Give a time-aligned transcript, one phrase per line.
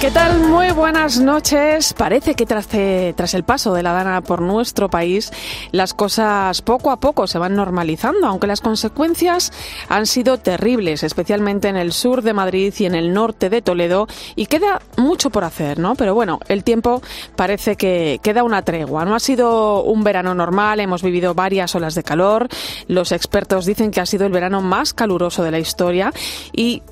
[0.00, 0.40] ¿Qué tal?
[0.40, 1.92] Muy buenas noches.
[1.92, 5.30] Parece que tras, eh, tras, el paso de la Dana por nuestro país,
[5.72, 9.52] las cosas poco a poco se van normalizando, aunque las consecuencias
[9.90, 14.06] han sido terribles, especialmente en el sur de Madrid y en el norte de Toledo,
[14.36, 15.94] y queda mucho por hacer, ¿no?
[15.96, 17.02] Pero bueno, el tiempo
[17.36, 19.04] parece que queda una tregua.
[19.04, 22.48] No ha sido un verano normal, hemos vivido varias olas de calor.
[22.88, 26.10] Los expertos dicen que ha sido el verano más caluroso de la historia
[26.54, 26.82] y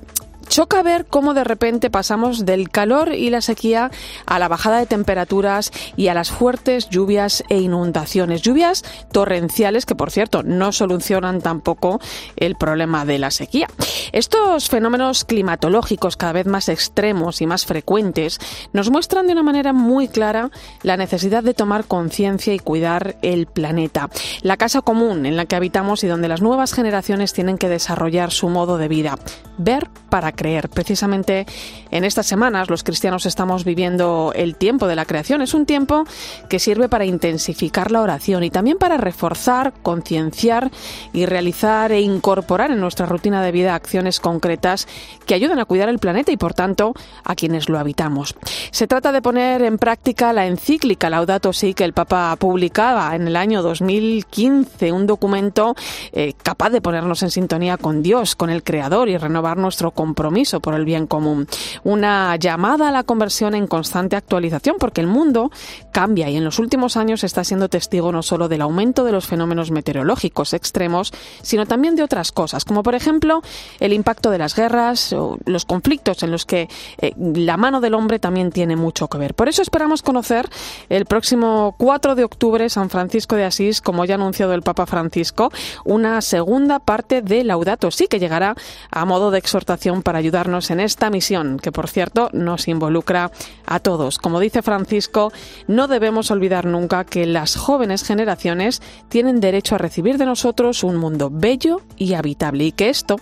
[0.49, 3.91] Choca ver cómo de repente pasamos del calor y la sequía
[4.27, 8.43] a la bajada de temperaturas y a las fuertes lluvias e inundaciones.
[8.43, 12.01] Lluvias torrenciales que, por cierto, no solucionan tampoco
[12.37, 13.69] el problema de la sequía.
[14.13, 18.39] Estos fenómenos climatológicos cada vez más extremos y más frecuentes
[18.73, 20.51] nos muestran de una manera muy clara
[20.83, 24.09] la necesidad de tomar conciencia y cuidar el planeta.
[24.43, 28.31] La casa común en la que habitamos y donde las nuevas generaciones tienen que desarrollar
[28.31, 29.19] su modo de vida.
[29.59, 30.71] Ver para creer.
[30.71, 31.47] Precisamente
[31.91, 35.43] en estas semanas los cristianos estamos viviendo el tiempo de la creación.
[35.43, 36.05] Es un tiempo
[36.49, 40.71] que sirve para intensificar la oración y también para reforzar, concienciar
[41.13, 44.87] y realizar e incorporar en nuestra rutina de vida acciones concretas
[45.27, 48.37] que ayuden a cuidar el planeta y por tanto a quienes lo habitamos.
[48.71, 53.27] Se trata de poner en práctica la encíclica Laudato Si que el Papa publicaba en
[53.27, 55.75] el año 2015, un documento
[56.13, 60.28] eh, capaz de ponernos en sintonía con Dios, con el Creador y renovar nuestro compromiso
[60.61, 61.47] por el bien común.
[61.85, 65.51] Una llamada a la conversión en constante actualización porque el mundo
[65.93, 69.27] cambia y en los últimos años está siendo testigo no solo del aumento de los
[69.27, 71.13] fenómenos meteorológicos extremos,
[71.43, 73.43] sino también de otras cosas, como por ejemplo
[73.81, 76.69] el impacto de las guerras o los conflictos en los que
[76.99, 79.35] eh, la mano del hombre también tiene mucho que ver.
[79.35, 80.49] Por eso esperamos conocer
[80.89, 84.87] el próximo 4 de octubre San Francisco de Asís, como ya ha anunciado el Papa
[84.87, 85.51] Francisco,
[85.85, 88.55] una segunda parte de Laudato sí que llegará
[88.91, 93.31] a modo de exhortación para ayudarnos en esta misión, que por cierto nos involucra
[93.67, 94.19] a todos.
[94.19, 95.33] Como dice Francisco,
[95.67, 100.97] no debemos olvidar nunca que las jóvenes generaciones tienen derecho a recibir de nosotros un
[100.97, 103.17] mundo bello y habitable y que esto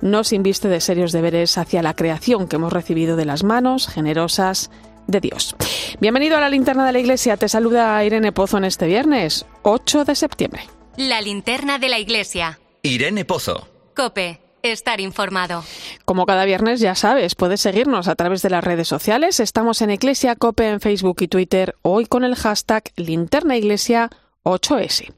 [0.00, 4.70] nos inviste de serios deberes hacia la creación que hemos recibido de las manos generosas
[5.06, 5.56] de Dios.
[6.00, 7.36] Bienvenido a la linterna de la iglesia.
[7.36, 10.62] Te saluda Irene Pozo en este viernes, 8 de septiembre.
[10.96, 12.60] La linterna de la iglesia.
[12.82, 13.66] Irene Pozo.
[13.94, 15.64] Cope estar informado.
[16.04, 19.40] Como cada viernes ya sabes, puedes seguirnos a través de las redes sociales.
[19.40, 25.12] Estamos en Iglesia Cope en Facebook y Twitter, hoy con el hashtag linternaiglesia8s.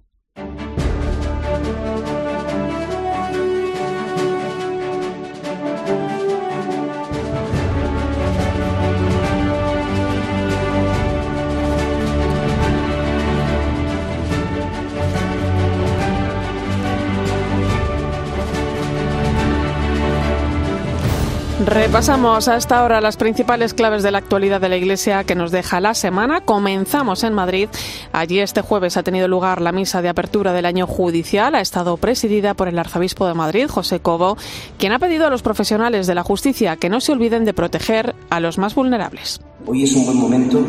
[21.64, 25.52] Repasamos a esta hora las principales claves de la actualidad de la Iglesia que nos
[25.52, 26.40] deja la semana.
[26.40, 27.68] Comenzamos en Madrid.
[28.12, 31.54] Allí este jueves ha tenido lugar la misa de apertura del año judicial.
[31.54, 34.36] Ha estado presidida por el arzobispo de Madrid, José Cobo,
[34.76, 38.16] quien ha pedido a los profesionales de la justicia que no se olviden de proteger
[38.28, 39.40] a los más vulnerables.
[39.64, 40.66] Hoy es un buen momento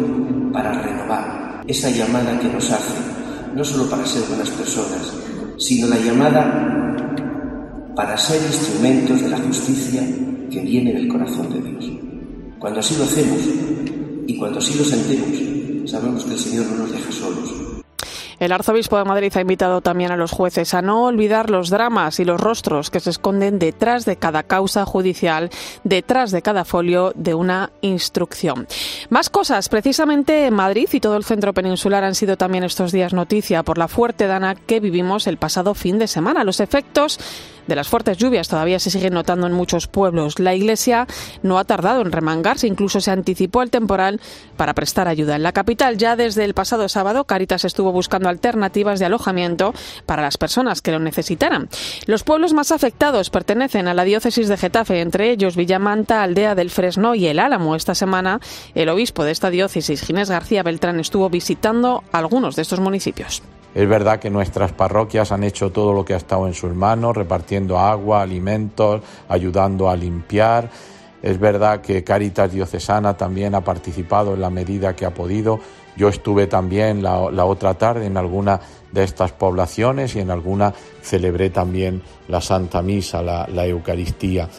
[0.54, 2.94] para renovar esa llamada que nos hace,
[3.56, 5.12] no solo para ser buenas personas,
[5.58, 6.93] sino la llamada
[7.96, 10.02] para ser instrumentos de la justicia
[10.50, 11.92] que viene del corazón de Dios.
[12.60, 13.40] Cuando así lo hacemos
[14.28, 17.74] y cuando así lo sentemos, sabemos que el Señor no nos deja solos,
[18.44, 22.20] el arzobispo de Madrid ha invitado también a los jueces a no olvidar los dramas
[22.20, 25.50] y los rostros que se esconden detrás de cada causa judicial,
[25.86, 28.68] detrás de cada folio de una instrucción.
[29.10, 33.14] Más cosas, precisamente en Madrid y todo el centro peninsular han sido también estos días
[33.14, 36.44] noticia por la fuerte dana que vivimos el pasado fin de semana.
[36.44, 37.20] Los efectos
[37.68, 40.40] de las fuertes lluvias todavía se siguen notando en muchos pueblos.
[40.40, 41.08] La Iglesia
[41.42, 44.20] no ha tardado en remangarse, incluso se anticipó el temporal
[44.58, 45.36] para prestar ayuda.
[45.36, 49.74] En la capital, ya desde el pasado sábado, Caritas estuvo buscando alternativas de alojamiento
[50.06, 51.70] para las personas que lo necesitaran.
[52.06, 56.70] Los pueblos más afectados pertenecen a la diócesis de Getafe, entre ellos Villamanta, Aldea del
[56.70, 57.76] Fresno y El Álamo.
[57.76, 58.40] Esta semana,
[58.76, 63.42] el obispo de esta diócesis, Ginés García Beltrán, estuvo visitando algunos de estos municipios.
[63.76, 67.18] Es verdad que nuestras parroquias han hecho todo lo que ha estado en sus manos,
[67.54, 70.70] repartiendo agua, alimentos, ayudando a limpiar.
[71.22, 75.60] Es verdad que Caritas Diocesana también ha participado en la medida que ha podido
[75.96, 78.60] Yo estuve también la, otra tarde en alguna
[78.92, 80.74] de estas poblaciones y en alguna
[81.04, 84.50] celebré también la Santa Misa, la, la Eucaristía.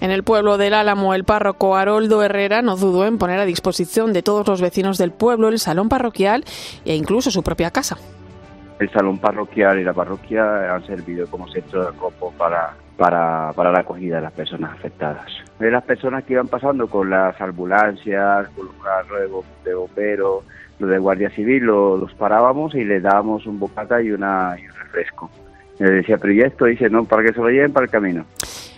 [0.00, 4.12] En el pueblo del Álamo, el párroco Haroldo Herrera no dudó en poner a disposición
[4.12, 6.44] de todos los vecinos del pueblo el salón parroquial
[6.84, 7.96] e incluso su propia casa.
[8.78, 13.70] El salón parroquial y la parroquia han servido como centro de copo para, para, para
[13.70, 15.26] la acogida de las personas afectadas.
[15.58, 20.44] De las personas que iban pasando con las ambulancias, con los carros de bomberos,
[20.78, 24.74] los de Guardia Civil, los, parábamos y les dábamos un bocata y, una, y un
[24.74, 25.30] refresco.
[25.78, 28.24] Le decía, pero ya esto, dice, no, para que se lo lleven para el camino.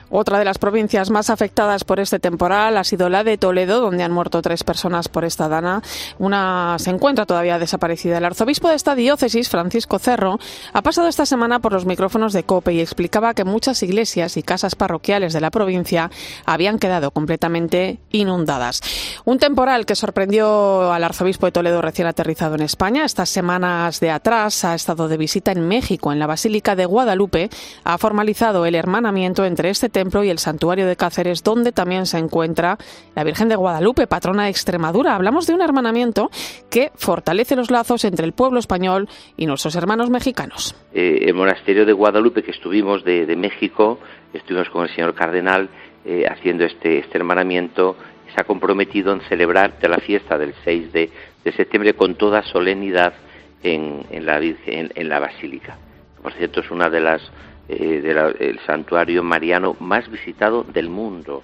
[0.08, 4.04] Otra de las provincias más afectadas por este temporal ha sido la de Toledo, donde
[4.04, 5.82] han muerto tres personas por esta dana.
[6.18, 8.18] Una se encuentra todavía desaparecida.
[8.18, 10.38] El arzobispo de esta diócesis, Francisco Cerro,
[10.72, 14.44] ha pasado esta semana por los micrófonos de COPE y explicaba que muchas iglesias y
[14.44, 16.10] casas parroquiales de la provincia
[16.44, 18.82] habían quedado completamente inundadas.
[19.24, 23.04] Un temporal que sorprendió al arzobispo de Toledo recién aterrizado en España.
[23.04, 27.50] Estas semanas de atrás ha estado de visita en México, en la Basílica de Guadalupe.
[27.82, 32.18] Ha formalizado el hermanamiento entre este templo y el santuario de Cáceres, donde también se
[32.18, 32.76] encuentra
[33.14, 35.14] la Virgen de Guadalupe, patrona de Extremadura.
[35.14, 36.28] Hablamos de un hermanamiento
[36.68, 39.08] que fortalece los lazos entre el pueblo español
[39.38, 40.74] y nuestros hermanos mexicanos.
[40.92, 43.98] Eh, el monasterio de Guadalupe que estuvimos de, México,
[44.34, 45.70] estuvimos con el señor cardenal
[46.04, 47.96] eh, haciendo este, este hermanamiento,
[48.34, 51.10] se ha comprometido en celebrar la fiesta del 6 de,
[51.56, 53.14] septiembre con toda solemnidad
[53.62, 55.78] en, la, en la basílica.
[56.22, 57.22] Por cierto, es una de las
[57.68, 58.00] eh,
[58.38, 61.42] del santuario mariano más visitado del mundo.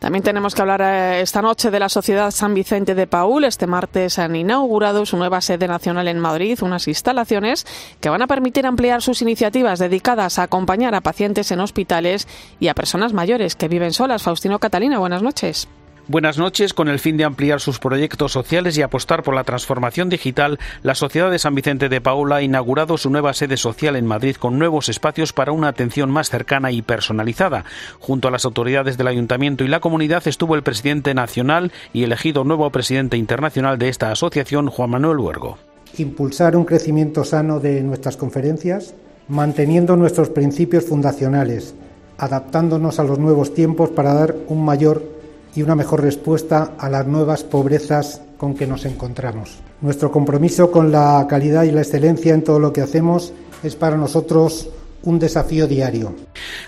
[0.00, 3.44] También tenemos que hablar eh, esta noche de la Sociedad San Vicente de Paul.
[3.44, 7.66] Este martes han inaugurado su nueva sede nacional en Madrid, unas instalaciones
[8.00, 12.26] que van a permitir ampliar sus iniciativas dedicadas a acompañar a pacientes en hospitales
[12.58, 14.22] y a personas mayores que viven solas.
[14.22, 15.68] Faustino Catalina, buenas noches.
[16.10, 16.74] Buenas noches.
[16.74, 20.96] Con el fin de ampliar sus proyectos sociales y apostar por la transformación digital, la
[20.96, 24.58] Sociedad de San Vicente de Paula ha inaugurado su nueva sede social en Madrid con
[24.58, 27.64] nuevos espacios para una atención más cercana y personalizada.
[28.00, 32.42] Junto a las autoridades del ayuntamiento y la comunidad estuvo el presidente nacional y elegido
[32.42, 35.58] nuevo presidente internacional de esta asociación, Juan Manuel Huergo.
[35.96, 38.94] Impulsar un crecimiento sano de nuestras conferencias,
[39.28, 41.76] manteniendo nuestros principios fundacionales,
[42.18, 45.19] adaptándonos a los nuevos tiempos para dar un mayor
[45.54, 49.58] y una mejor respuesta a las nuevas pobrezas con que nos encontramos.
[49.80, 53.32] Nuestro compromiso con la calidad y la excelencia en todo lo que hacemos
[53.62, 54.68] es para nosotros
[55.02, 56.14] un desafío diario.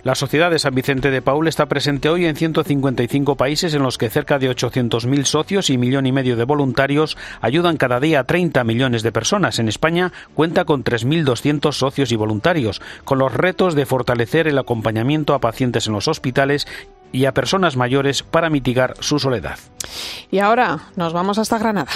[0.03, 3.99] La Sociedad de San Vicente de Paul está presente hoy en 155 países en los
[3.99, 8.25] que cerca de 800.000 socios y millón y medio de voluntarios ayudan cada día a
[8.25, 9.59] 30 millones de personas.
[9.59, 15.35] En España cuenta con 3.200 socios y voluntarios, con los retos de fortalecer el acompañamiento
[15.35, 16.67] a pacientes en los hospitales
[17.13, 19.59] y a personas mayores para mitigar su soledad.
[20.31, 21.93] Y ahora nos vamos hasta Granada.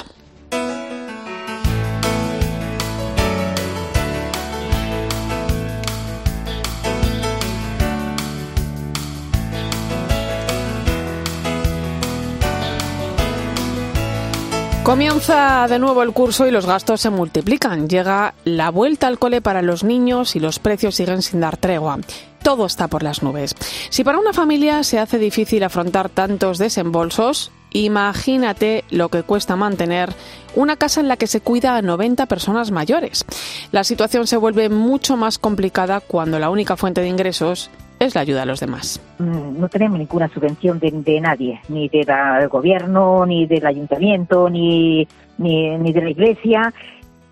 [14.86, 17.88] Comienza de nuevo el curso y los gastos se multiplican.
[17.88, 21.98] Llega la vuelta al cole para los niños y los precios siguen sin dar tregua
[22.46, 23.56] todo está por las nubes.
[23.90, 30.14] Si para una familia se hace difícil afrontar tantos desembolsos, imagínate lo que cuesta mantener
[30.54, 33.24] una casa en la que se cuida a 90 personas mayores.
[33.72, 37.68] La situación se vuelve mucho más complicada cuando la única fuente de ingresos
[37.98, 39.00] es la ayuda a los demás.
[39.18, 45.06] Mm, no tenemos ninguna subvención de, nadie, ni del gobierno, ni del ayuntamiento, ni,
[45.38, 46.72] ni, ni de la iglesia.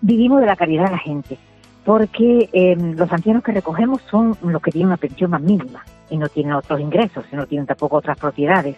[0.01, 1.37] Vivimos de la caridad de la gente
[1.85, 6.17] porque em, los ancianos que recogemos son los que tienen una pensión más mínima y
[6.17, 8.75] no tienen otros ingresos, y no tienen tampoco otras propiedades.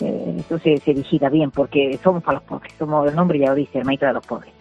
[0.00, 3.54] Eh, eso se, se bien porque somos para los pobres, somos el nombre ya lo
[3.54, 4.52] dice, hermanito de los pobres.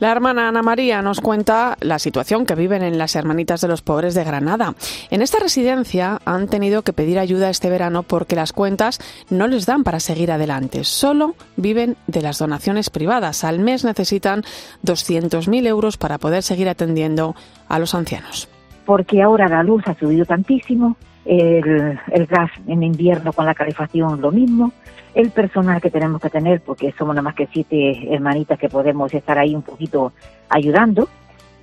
[0.00, 3.82] La hermana Ana María nos cuenta la situación que viven en las Hermanitas de los
[3.82, 4.74] Pobres de Granada.
[5.10, 9.66] En esta residencia han tenido que pedir ayuda este verano porque las cuentas no les
[9.66, 10.84] dan para seguir adelante.
[10.84, 13.42] Solo viven de las donaciones privadas.
[13.42, 14.42] Al mes necesitan
[14.84, 17.34] 200.000 euros para poder seguir atendiendo
[17.68, 18.48] a los ancianos.
[18.86, 24.20] Porque ahora la luz ha subido tantísimo, el, el gas en invierno con la calefacción
[24.20, 24.72] lo mismo,
[25.18, 29.12] el personal que tenemos que tener, porque somos nada más que siete hermanitas que podemos
[29.12, 30.12] estar ahí un poquito
[30.48, 31.08] ayudando,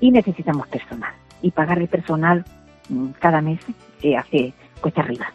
[0.02, 1.14] y necesitamos personal.
[1.42, 2.44] Y pagar el personal
[2.90, 3.62] mm, cada mes
[4.02, 5.28] se hace cuesta arriba.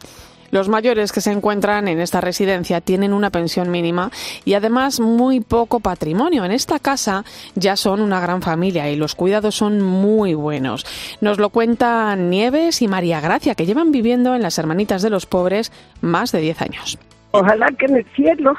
[0.51, 4.11] Los mayores que se encuentran en esta residencia tienen una pensión mínima
[4.45, 6.45] y además muy poco patrimonio.
[6.45, 7.25] En esta casa
[7.55, 10.85] ya son una gran familia y los cuidados son muy buenos.
[11.23, 15.25] Nos lo cuentan Nieves y María Gracia, que llevan viviendo en las Hermanitas de los
[15.25, 15.73] Pobres
[16.03, 16.99] más de 10 años.
[17.33, 18.55] Ojalá que en el cielo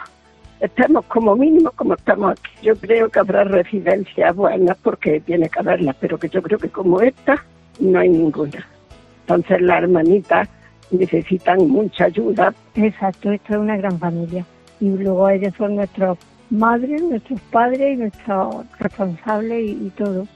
[0.59, 2.51] estemos como mínimo como estamos aquí.
[2.61, 6.69] Yo creo que habrá residencias buenas porque tiene que haberlas, pero que yo creo que
[6.69, 7.43] como esta
[7.79, 8.65] no hay ninguna.
[9.21, 10.47] Entonces las hermanitas
[10.91, 12.53] necesitan mucha ayuda.
[12.75, 14.45] Exacto, esto es una gran familia.
[14.79, 16.17] Y luego ellos son nuestros
[16.49, 20.27] madres, nuestros padres y nuestros responsables y, y todo.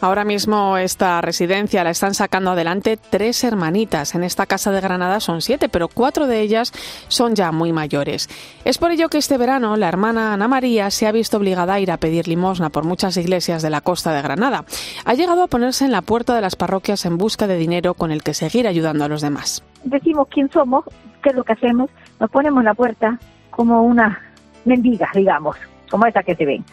[0.00, 4.14] Ahora mismo esta residencia la están sacando adelante tres hermanitas.
[4.14, 6.72] En esta casa de Granada son siete, pero cuatro de ellas
[7.08, 8.28] son ya muy mayores.
[8.64, 11.80] Es por ello que este verano la hermana Ana María se ha visto obligada a
[11.80, 14.64] ir a pedir limosna por muchas iglesias de la costa de Granada.
[15.04, 18.10] Ha llegado a ponerse en la puerta de las parroquias en busca de dinero con
[18.10, 19.64] el que seguir ayudando a los demás.
[19.84, 20.84] Decimos quién somos,
[21.22, 23.18] qué es lo que hacemos, nos ponemos en la puerta
[23.50, 24.20] como una
[24.64, 25.56] mendiga, digamos,
[25.90, 26.64] como esa que te ven.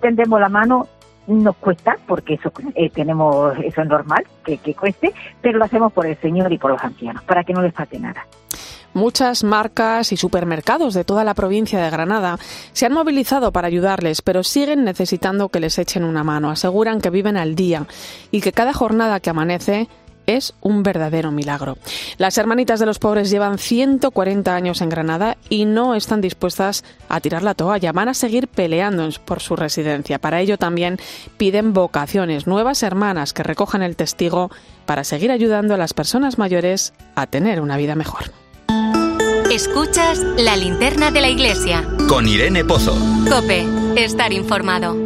[0.00, 0.88] Tendemos la mano
[1.26, 5.92] nos cuesta, porque eso eh, tenemos eso es normal, que, que cueste, pero lo hacemos
[5.92, 8.26] por el Señor y por los ancianos, para que no les falte nada.
[8.94, 12.38] Muchas marcas y supermercados de toda la provincia de Granada
[12.72, 16.48] se han movilizado para ayudarles, pero siguen necesitando que les echen una mano.
[16.48, 17.88] Aseguran que viven al día
[18.30, 19.88] y que cada jornada que amanece
[20.26, 21.78] es un verdadero milagro.
[22.18, 27.20] Las hermanitas de los pobres llevan 140 años en Granada y no están dispuestas a
[27.20, 27.92] tirar la toalla.
[27.92, 30.18] Van a seguir peleando por su residencia.
[30.18, 30.98] Para ello también
[31.36, 34.50] piden vocaciones, nuevas hermanas que recojan el testigo
[34.86, 38.32] para seguir ayudando a las personas mayores a tener una vida mejor.
[39.50, 41.86] Escuchas la linterna de la iglesia.
[42.08, 42.96] Con Irene Pozo.
[43.28, 43.64] Cope,
[43.96, 45.03] estar informado.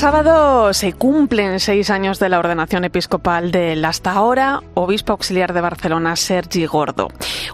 [0.00, 5.60] Sábado se cumplen seis años de la ordenación episcopal del hasta ahora obispo auxiliar de
[5.60, 7.08] Barcelona, Sergi Gordo.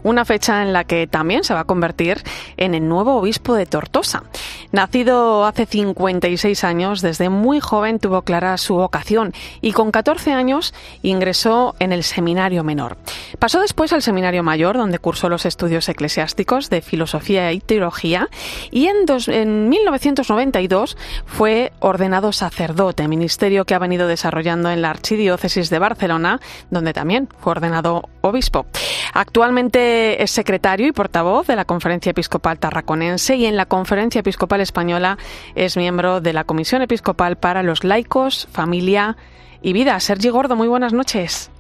[0.05, 2.23] Una fecha en la que también se va a convertir
[2.57, 4.23] en el nuevo obispo de Tortosa.
[4.71, 10.73] Nacido hace 56 años, desde muy joven tuvo clara su vocación y con 14 años
[11.03, 12.97] ingresó en el seminario menor.
[13.41, 18.29] Pasó después al seminario mayor, donde cursó los estudios eclesiásticos de filosofía y teología,
[18.71, 24.91] y en, dos, en 1992 fue ordenado sacerdote, ministerio que ha venido desarrollando en la
[24.91, 26.41] Archidiócesis de Barcelona,
[26.71, 28.67] donde también fue ordenado obispo.
[29.15, 34.61] Actualmente es secretario y portavoz de la Conferencia Episcopal Tarraconense y en la Conferencia Episcopal
[34.61, 35.19] Española
[35.55, 39.17] es miembro de la Comisión Episcopal para los Laicos, Familia
[39.63, 39.99] y Vida.
[40.01, 41.51] Sergi Gordo, muy buenas noches.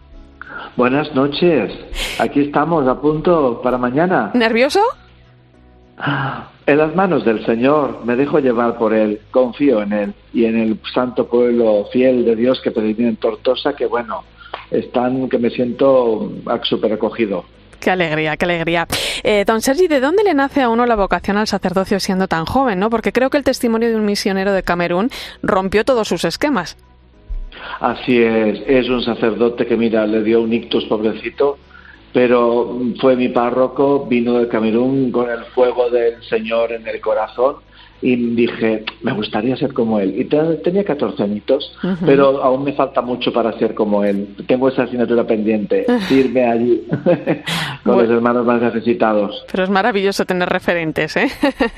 [0.76, 1.72] Buenas noches.
[2.18, 4.30] Aquí estamos a punto para mañana.
[4.34, 4.80] ¿Nervioso?
[6.66, 10.58] En las manos del Señor me dejo llevar por Él, confío en Él y en
[10.58, 14.24] el santo pueblo fiel de Dios que peregrina en Tortosa, que bueno,
[14.72, 16.32] están que me siento
[16.64, 17.44] súper acogido.
[17.78, 18.88] Qué alegría, qué alegría.
[19.22, 22.46] Eh, don Sergi, ¿de dónde le nace a uno la vocación al sacerdocio siendo tan
[22.46, 22.80] joven?
[22.80, 22.90] ¿no?
[22.90, 25.10] Porque creo que el testimonio de un misionero de Camerún
[25.42, 26.76] rompió todos sus esquemas.
[27.78, 31.58] Así es, es un sacerdote que, mira, le dio un ictus pobrecito,
[32.16, 37.56] pero fue mi párroco, vino de Camerún con el fuego del Señor en el corazón
[38.02, 40.14] y dije, me gustaría ser como él.
[40.18, 41.98] Y tenía 14 añitos, uh -huh.
[42.04, 44.28] pero aún me falta mucho para ser como él.
[44.46, 46.82] Tengo esa asignatura pendiente, irme allí
[47.84, 49.44] con bueno, los hermanos más necesitados.
[49.50, 51.28] Pero es maravilloso tener referentes, ¿eh?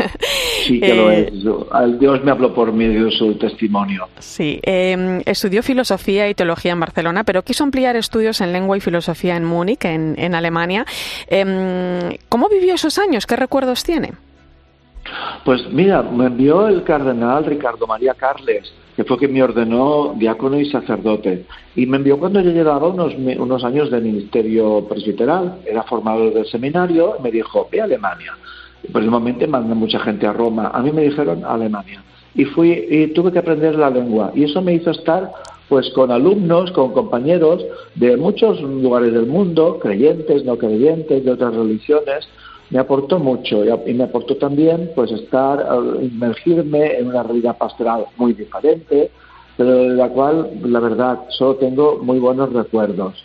[0.67, 1.99] sí, que eh, lo es.
[1.99, 4.09] Dios me habló por medio de su testimonio.
[4.19, 8.81] Sí, eh, estudió filosofía y teología en Barcelona, pero quiso ampliar estudios en lengua y
[8.81, 10.85] filosofía en Múnich, en, en Alemania.
[11.29, 13.27] Eh, ¿Cómo vivió esos años?
[13.27, 14.13] ¿Qué recuerdos tiene?
[15.45, 20.59] Pues mira, me envió el cardenal Ricardo María Carles, que fue quien me ordenó diácono
[20.59, 21.47] y sacerdote.
[21.77, 26.47] Y me envió cuando yo llevaba unos, unos años de ministerio presbiteral, era formador del
[26.47, 28.37] seminario, y me dijo, ve a Alemania.
[28.93, 30.71] Precisamente mandé mucha gente a Roma.
[30.73, 32.03] A mí me dijeron Alemania.
[32.35, 34.33] Y fui y tuve que aprender la lengua.
[34.35, 35.33] Y eso me hizo estar
[35.69, 41.55] pues con alumnos, con compañeros de muchos lugares del mundo, creyentes, no creyentes, de otras
[41.55, 42.29] religiones,
[42.71, 45.67] me aportó mucho y me aportó también pues estar,
[46.01, 49.11] inmergirme en una realidad pastoral muy diferente,
[49.57, 53.25] pero de la cual, la verdad, solo tengo muy buenos recuerdos.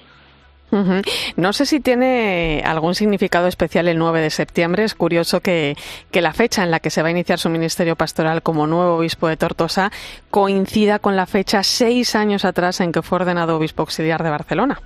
[1.36, 4.84] No sé si tiene algún significado especial el 9 de septiembre.
[4.84, 5.76] Es curioso que,
[6.12, 9.28] la fecha en la que se va a iniciar su ministerio pastoral como nuevo obispo
[9.28, 9.92] de Tortosa
[10.32, 14.82] coincida con la fecha seis años atrás en que fue ordenado obispo auxiliar de Barcelona.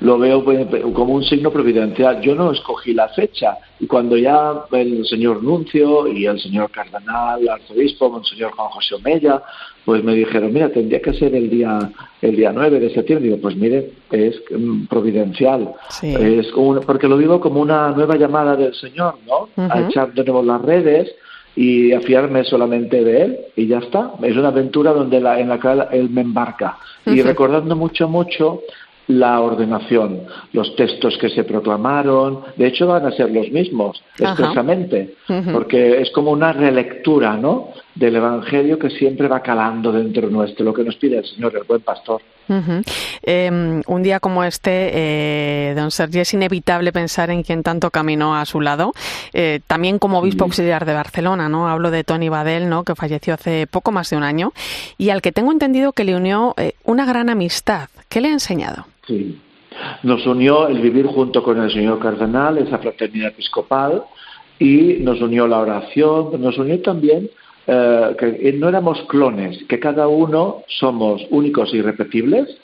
[0.00, 2.20] Lo veo pues, como un signo providencial.
[2.20, 7.40] Yo no escogí la fecha y cuando ya el señor Nuncio y el señor Cardenal,
[7.40, 9.42] el arzobispo, el señor Juan José Omella,
[9.84, 11.90] pues me dijeron, mira, tendría que ser el día
[12.22, 13.28] el día 9 de septiembre.
[13.28, 15.72] Digo, pues mire, es mm, providencial.
[16.02, 16.48] Es
[16.86, 19.48] porque lo vivo como una nueva llamada del Señor, ¿no?
[19.70, 21.14] A echar de nuevo las redes
[21.54, 24.12] y a fiarme solamente de él y ya está.
[24.22, 26.78] Es una aventura donde la, en la que él me embarca.
[27.06, 28.62] Y recordando mucho, mucho
[29.08, 30.22] la ordenación,
[30.52, 35.14] los textos que se proclamaron, de hecho van a ser los mismos, expresamente,
[35.52, 40.74] porque es como una relectura, ¿no?, del Evangelio que siempre va calando dentro nuestro, lo
[40.74, 42.20] que nos pide el Señor, el buen pastor.
[43.22, 48.36] Em, un día como este, eh, don Sergio, es inevitable pensar en quien tanto caminó
[48.36, 48.92] a su lado.
[49.32, 51.68] Eh, también como obispo auxiliar de Barcelona, ¿no?
[51.68, 52.84] Hablo de Tony Badel, ¿no?
[52.84, 54.52] Que falleció hace poco más de un año
[54.98, 57.88] y al que tengo entendido que le unió eh, una gran amistad.
[58.08, 58.86] ¿Qué le ha enseñado?
[59.06, 59.38] Sí.
[60.02, 64.04] Nos unió el vivir junto con el señor cardenal, esa fraternidad episcopal,
[64.58, 67.28] y nos unió la oración, nos unió también
[67.66, 72.56] eh, que no éramos clones, que cada uno somos únicos e irrepetibles,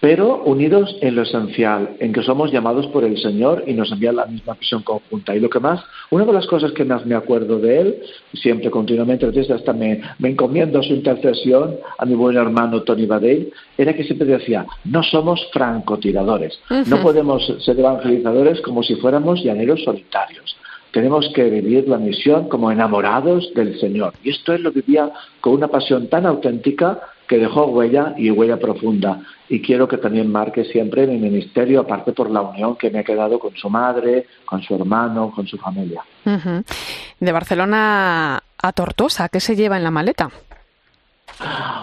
[0.00, 4.12] pero unidos en lo esencial, en que somos llamados por el Señor y nos envía
[4.12, 5.36] la misma misión conjunta.
[5.36, 5.80] Y lo que más,
[6.10, 8.02] una de las cosas que más me acuerdo de él,
[8.32, 13.94] siempre continuamente, hasta me, me encomiendo su intercesión a mi buen hermano Tony Badell, era
[13.94, 20.56] que siempre decía, no somos francotiradores, no podemos ser evangelizadores como si fuéramos llaneros solitarios.
[20.92, 24.14] Tenemos que vivir la misión como enamorados del Señor.
[24.24, 27.00] Y esto él lo vivía con una pasión tan auténtica
[27.30, 29.20] que dejó huella y huella profunda.
[29.48, 33.04] Y quiero que también marque siempre mi ministerio, aparte por la unión que me ha
[33.04, 36.02] quedado con su madre, con su hermano, con su familia.
[36.24, 40.28] De Barcelona a Tortosa, ¿qué se lleva en la maleta?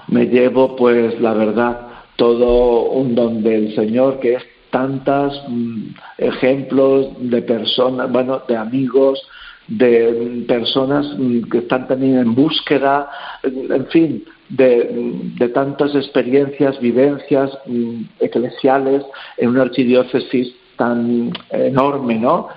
[0.10, 1.80] Me llevo, pues, la verdad,
[2.18, 9.26] todo un don del Señor que es tantos mm, ejemplos de personas, bueno, de amigos,
[9.70, 13.10] de personas mm, que están también en búsqueda,
[13.44, 19.04] en fin, de, tantas experiencias, vivencias mm, eclesiales
[19.38, 22.48] en una archidiócesis tan enorme, ¿no?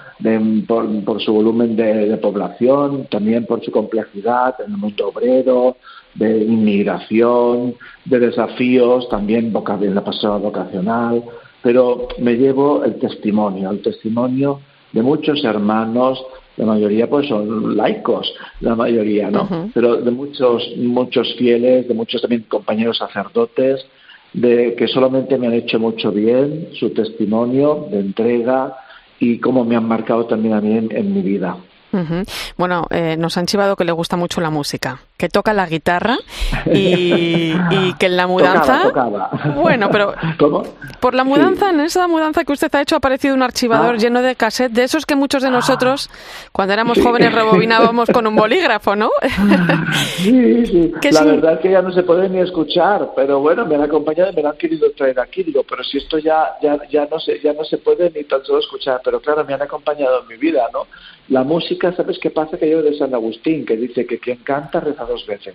[0.67, 5.77] por, su volumen de, población, también por su complejidad en el mundo obrero,
[6.15, 11.23] de inmigración, de desafíos, también en la pasada vocacional,
[11.63, 14.61] pero me llevo el testimonio, el testimonio
[14.93, 16.25] de muchos hermanos,
[16.57, 19.71] la mayoría pues son laicos, la mayoría, ¿no?
[19.73, 23.87] Pero de muchos, muchos fieles, de muchos también compañeros sacerdotes,
[24.33, 28.77] de que solamente me han hecho mucho bien, su testimonio de entrega
[29.19, 31.57] y cómo me han marcado también a mí en mi vida.
[32.57, 36.17] Bueno, eh, nos han chivado que le gusta mucho la música, que toca la guitarra
[36.67, 37.53] y,
[37.99, 38.91] que en la mudanza.
[39.57, 40.15] Bueno, pero
[41.01, 43.99] por la mudanza, en esa mudanza que usted ha hecho, ha aparecido un archivador ah.
[43.99, 45.53] lleno de cassette, de esos que muchos de ah.
[45.53, 46.11] nosotros,
[46.53, 49.11] cuando éramos jóvenes, rebobinábamos con un bolígrafo, ¿no?
[50.17, 50.93] sí, sí.
[51.13, 54.31] la verdad es que ya no se puede ni escuchar, pero bueno, me han acompañado
[54.31, 57.19] y me lo han querido traer aquí, digo, pero si esto ya, ya, ya no
[57.19, 60.29] se, ya no se puede ni tan solo escuchar, pero claro, me han acompañado en
[60.29, 60.87] mi vida, ¿no?
[61.29, 62.57] La música, ¿sabes qué pasa?
[62.57, 65.55] Que yo de San Agustín, que dice que quien canta reza dos veces.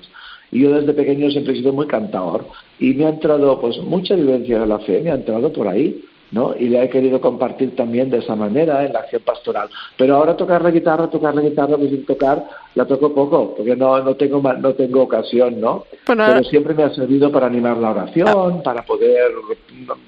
[0.51, 2.45] Y yo desde pequeño siempre he sido muy cantador.
[2.79, 6.03] Y me ha entrado pues mucha vivencia de la fe, me ha entrado por ahí.
[6.31, 6.55] ¿no?
[6.57, 9.69] Y le he querido compartir también de esa manera en la acción pastoral.
[9.97, 13.75] Pero ahora tocar la guitarra, tocar la guitarra, pues sin tocar, la toco poco, porque
[13.75, 15.85] no, no tengo no tengo ocasión, ¿no?
[16.05, 19.31] Pero siempre me ha servido para animar la oración, para poder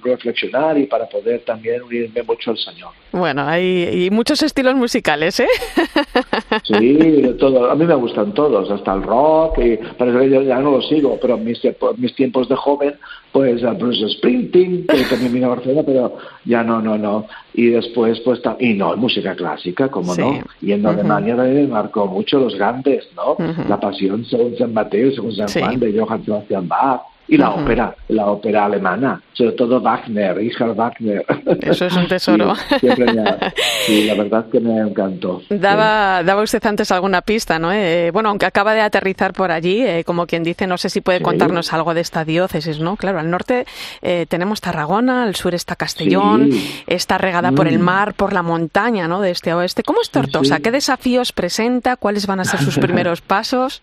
[0.04, 2.90] reflexionar y para poder también unirme mucho al Señor.
[3.18, 5.48] Bueno, hay muchos estilos musicales, ¿eh?
[6.64, 7.70] Sí, todo.
[7.70, 11.18] A mí me gustan todos, hasta el rock, y que yo ya no lo sigo,
[11.22, 11.60] pero mis,
[11.98, 12.96] mis tiempos de joven,
[13.32, 17.28] pues Bruce Sprinting, que también vino a Barcelona, pero ya no, no, no.
[17.54, 20.40] Y después, pues, y no, música clásica, como no.
[20.62, 23.36] Y en Alemania me marcó mucho los grandes, ¿no?
[23.68, 27.96] La pasión según San Mateo, según San Juan, de Johann Sebastian Bach y la ópera,
[28.10, 31.26] la ópera alemana, sobre todo Wagner, Richard Wagner.
[31.62, 32.56] Eso es un tesoro.
[33.86, 35.42] sí, la verdad es que me encantó.
[35.50, 37.72] Daba, daba usted antes alguna pista, ¿no?
[37.72, 41.02] Eh, bueno, aunque acaba de aterrizar por allí, eh, como quien dice, no sé si
[41.02, 42.96] puede contarnos algo de esta diócesis, ¿no?
[42.96, 43.66] Claro, al norte
[44.02, 46.50] eh, tenemos Tarragona, al sur está Castellón,
[46.88, 47.84] está regada por el mm.
[47.84, 49.22] mar, por la montaña, ¿no?
[49.22, 49.84] De este a oeste.
[49.84, 50.60] ¿Cómo es Tortosa?
[50.60, 51.98] ¿Qué desafíos presenta?
[51.98, 53.82] ¿Cuáles van a ser sus primeros pasos?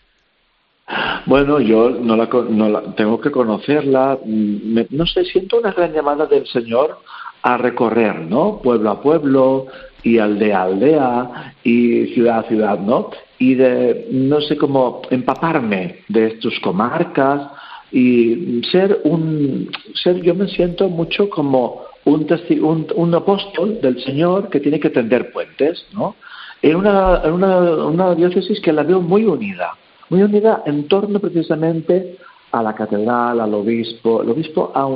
[1.27, 4.18] Bueno, yo no la, no la tengo que conocerla.
[4.25, 6.99] Mm, no sé, siento una gran llamada del Señor
[7.42, 8.61] a recorrer, ¿no?
[8.62, 9.66] Pueblo a pueblo
[10.03, 13.11] y aldea a aldea y ciudad a ciudad, ¿no?
[13.38, 17.51] Y de, no sé cómo, empaparme de tus comarcas
[17.90, 22.27] y ser un, ser, yo me siento mucho como un,
[22.62, 26.16] un, un, apóstol del Señor que tiene que tender puentes, ¿no?
[26.61, 29.73] En una, en una, una diócesis que la veo muy unida,
[30.11, 32.17] muy unida en torno precisamente
[32.53, 34.23] a la catedral, al obispo.
[34.23, 34.88] El obispo ha,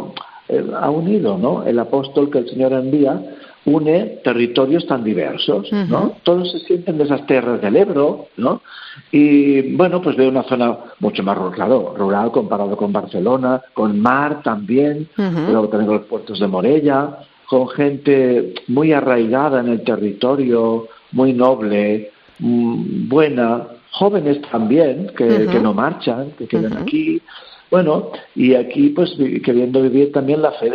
[0.48, 1.64] eh, ha unido, ¿no?
[1.64, 3.20] El apóstol que el Señor envía
[3.64, 6.16] une territorios tan diversos, ¿no?
[6.22, 8.62] Todos se sienten de esas tierras del Ebro, ¿no?
[9.12, 14.42] Y bueno, pues veo una zona mucho más, claro, rural comparado con Barcelona, con mar
[14.42, 21.32] también, luego también los puertos de Morella, con gente muy arraigada en el territorio, muy
[21.32, 23.66] noble, mm, buena,
[23.98, 27.20] jóvenes también, que, que no marchan, que quedan aquí.
[27.70, 29.10] Bueno, y aquí pues
[29.44, 30.70] queriendo vivir también la fe,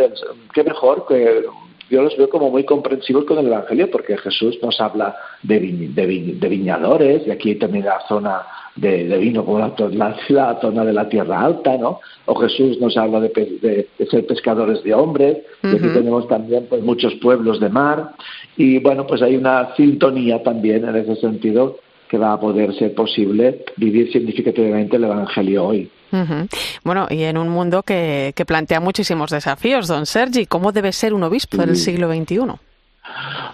[0.53, 1.43] qué mejor que
[1.89, 6.49] yo los veo como muy comprensivos con el Evangelio porque Jesús nos habla de, de,
[6.49, 8.41] viñadores y aquí también la zona
[8.75, 11.99] de, vino como la, la, zona de la tierra alta, ¿no?
[12.25, 17.13] O Jesús nos habla de, ser pescadores de hombres y aquí tenemos también pues muchos
[17.15, 18.11] pueblos de mar
[18.57, 21.77] y bueno pues hay una sintonía también en ese sentido
[22.13, 25.89] que va a poder ser posible vivir significativamente el Evangelio hoy.
[26.83, 31.15] Bueno, y en un mundo que, que, plantea muchísimos desafíos, don Sergi, ¿cómo debe ser
[31.15, 32.37] un obispo del siglo XXI?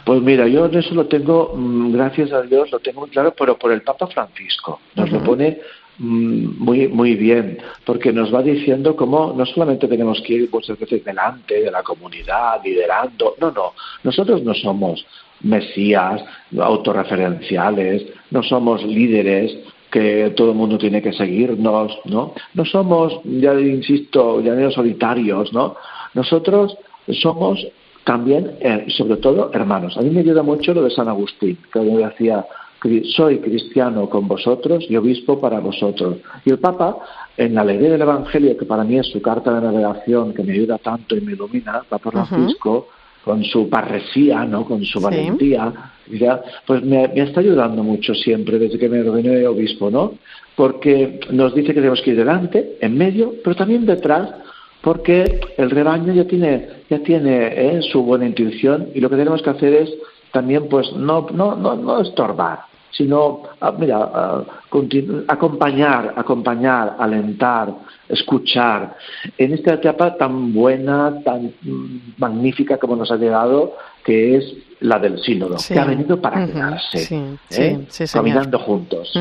[0.03, 3.33] Pues mira, yo en eso lo tengo, mm, gracias a Dios, lo tengo muy claro,
[3.33, 4.81] pero por el Papa Francisco.
[4.95, 5.59] Nos lo pone
[5.99, 11.03] muy muy bien porque nos va diciendo cómo no solamente tenemos que ir muchas veces
[11.03, 15.05] delante de la comunidad liderando no no nosotros no somos
[15.41, 16.23] mesías
[16.57, 19.57] autorreferenciales no somos líderes
[19.91, 22.33] que todo el mundo tiene que seguirnos, ¿no?
[22.53, 25.75] No somos, ya insisto, llaneros solitarios, ¿no?
[26.13, 26.77] Nosotros
[27.13, 27.65] somos
[28.03, 29.97] también, eh, sobre todo, hermanos.
[29.97, 32.45] A mí me ayuda mucho lo de San Agustín, que decía,
[33.15, 36.17] soy cristiano con vosotros y obispo para vosotros.
[36.45, 36.97] Y el Papa,
[37.37, 40.53] en la alegría del Evangelio, que para mí es su carta de navegación, que me
[40.53, 42.87] ayuda tanto y me ilumina, Papa Francisco,
[43.23, 44.65] con su parresía, ¿no?
[44.65, 45.73] con su valentía,
[46.65, 50.13] pues me, está ayudando mucho siempre desde que me ordené obispo, ¿no?
[50.55, 54.33] Porque nos dice que tenemos que ir delante, en medio, pero también detrás,
[54.81, 57.81] porque el rebaño ya tiene, ya tiene ¿eh?
[57.81, 59.93] su buena intuición y lo que tenemos que hacer es
[60.31, 62.59] también, pues, no, no, no, no estorbar,
[62.91, 64.43] sino, ah, mira, ah,
[65.27, 67.73] acompañar, acompañar, alentar,
[68.07, 68.95] escuchar.
[69.37, 73.75] En esta etapa tan buena, tan mm, magnífica como nos ha llegado,
[74.09, 74.43] que es
[74.79, 77.85] la del sínodo, que ha venido para quedarse, ¿eh?
[78.11, 79.11] caminando juntos.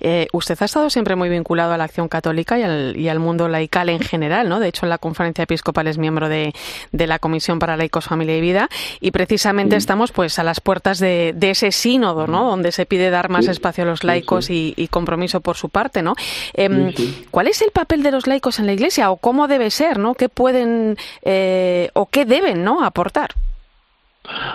[0.00, 3.20] Eh, usted ha estado siempre muy vinculado a la acción católica y al, y al,
[3.20, 4.58] mundo laical en general, ¿no?
[4.58, 6.52] De hecho, en la conferencia episcopal es miembro de,
[6.90, 8.68] de la Comisión para Laicos, Familia y Vida
[9.00, 12.44] y precisamente estamos pues a las puertas de, de, ese sínodo, ¿no?
[12.44, 16.02] Donde se pide dar más espacio a los laicos y, y, compromiso por su parte,
[16.02, 16.14] ¿no?
[16.52, 16.92] Em,
[17.30, 20.14] ¿Cuál es el papel de los laicos en la Iglesia o cómo debe ser, ¿no?
[20.14, 22.84] ¿Qué pueden eh, o qué deben, ¿no?
[22.84, 23.30] Aportar.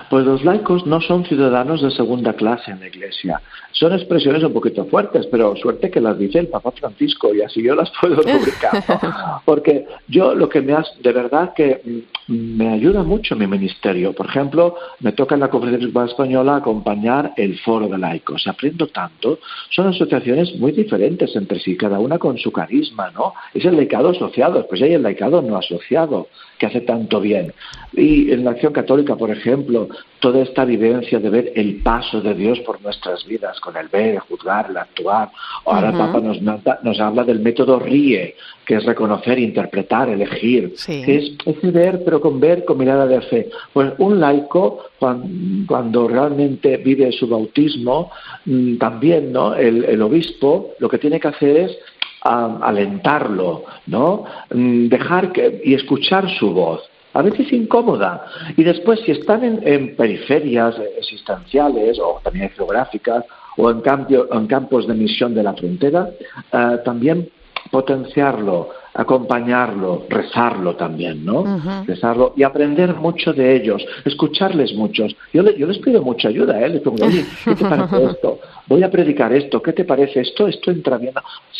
[0.09, 3.41] Pues los laicos no son ciudadanos de segunda clase en la Iglesia.
[3.71, 7.63] Son expresiones un poquito fuertes, pero suerte que las dice el Papa Francisco y así
[7.63, 9.41] yo las puedo publicar.
[9.45, 11.81] Porque yo lo que me hace, de verdad que
[12.27, 14.13] me ayuda mucho mi ministerio.
[14.13, 18.45] Por ejemplo, me toca en la Conferencia Española acompañar el Foro de Laicos.
[18.47, 19.39] Aprendo tanto.
[19.69, 23.33] Son asociaciones muy diferentes entre sí, cada una con su carisma, ¿no?
[23.53, 26.27] Es el laicado asociado, pues hay el laicado no asociado
[26.61, 27.51] que hace tanto bien.
[27.93, 32.35] Y en la acción católica, por ejemplo, toda esta vivencia de ver el paso de
[32.35, 35.31] Dios por nuestras vidas, con el ver, el juzgar, el actuar.
[35.65, 41.17] Ahora el Papa nos, nos habla del método RIE, que es reconocer, interpretar, elegir, que
[41.17, 43.49] es ese ver, pero con ver con mirada de fe.
[43.73, 48.11] Pues un laico, cuando, realmente vive su bautismo,
[48.45, 49.55] mm, también ¿no?
[49.55, 51.77] el obispo lo que tiene que hacer es
[52.21, 54.25] alentarlo, ¿no?
[54.53, 56.81] Mm, dejar que, y escuchar su voz.
[57.13, 58.25] A veces incómoda.
[58.55, 63.25] Y después, si están en, periferias existenciales o también geográficas
[63.57, 66.09] o en, cambio, en campos de misión de la frontera,
[66.53, 67.29] eh, también
[67.69, 71.43] potenciarlo, acompañarlo, rezarlo también, ¿no?
[71.85, 75.15] Rezarlo y aprender mucho de ellos, escucharles muchos.
[75.33, 76.69] Yo, yo les pido mucha ayuda, ¿eh?
[76.69, 78.39] Les pregunto, oye, ¿qué te parece esto?
[78.67, 80.47] Voy a predicar esto, ¿qué te parece esto?
[80.47, 81.13] Esto entra bien.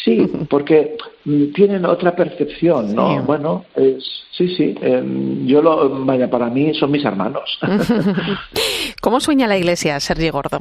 [0.03, 3.23] Sí, porque mm, tienen otra percepción, ¿no?
[3.23, 7.59] Bueno, sí, sí, em, yo lo, vaya, para mí son mis hermanos.
[9.01, 10.59] ¿Cómo sueña la iglesia, Sergi Gordo?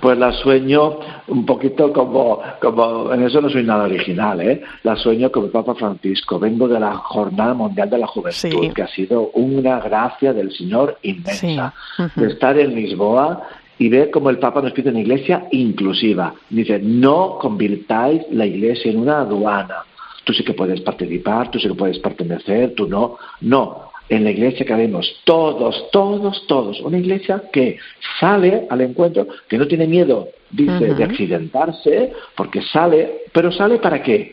[0.00, 4.62] Pues la sueño un poquito como, como, en eso no soy nada original, ¿eh?
[4.82, 6.38] La sueño como el Papa Francisco.
[6.38, 10.98] Vengo de la Jornada Mundial de la Juventud, que ha sido una gracia del Señor
[11.02, 11.74] inmensa.
[12.16, 13.42] De estar en Lisboa
[13.78, 16.34] y ver cómo el Papa nos pide una iglesia inclusiva.
[16.48, 19.84] Dice, no convirtáis la iglesia en una aduana.
[20.24, 23.16] Tú sí que puedes participar, tú sí que puedes pertenecer, tú no.
[23.42, 26.80] No, en la iglesia que vemos, todos, todos, todos.
[26.80, 27.78] Una iglesia que
[28.18, 34.02] sale al encuentro, que no tiene miedo, dice, de accidentarse, porque sale, pero sale para
[34.02, 34.32] qué?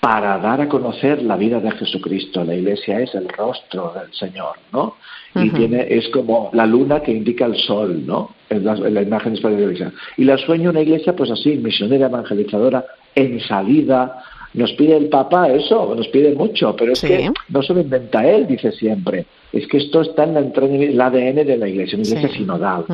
[0.00, 2.42] Para dar a conocer la vida de Jesucristo.
[2.44, 4.96] La iglesia es el rostro del Señor, ¿no?
[5.34, 8.34] Y tiene, es como la luna que indica el sol, ¿no?
[8.48, 9.92] En la, en la imagen de la iglesia.
[10.16, 15.48] Y la sueño una iglesia, pues así, misionera, evangelizadora, en salida, nos pide el Papa
[15.48, 19.26] eso, nos pide mucho, pero es que no se lo inventa él, dice siempre.
[19.52, 22.84] Es que esto está en, la, el ADN de la Iglesia, una iglesia sinodal.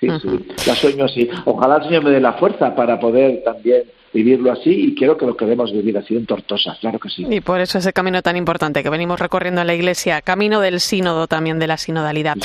[0.00, 0.28] Sí, sí,
[0.66, 1.28] la sueño así.
[1.44, 5.26] Ojalá el Señor me dé la fuerza para poder también vivirlo así y quiero que
[5.26, 7.26] lo queremos vivir así en Tortosa, claro que sí.
[7.28, 10.80] Y por eso ese camino tan importante que venimos recorriendo en la Iglesia, camino del
[10.80, 12.36] sínodo también, de la sinodalidad.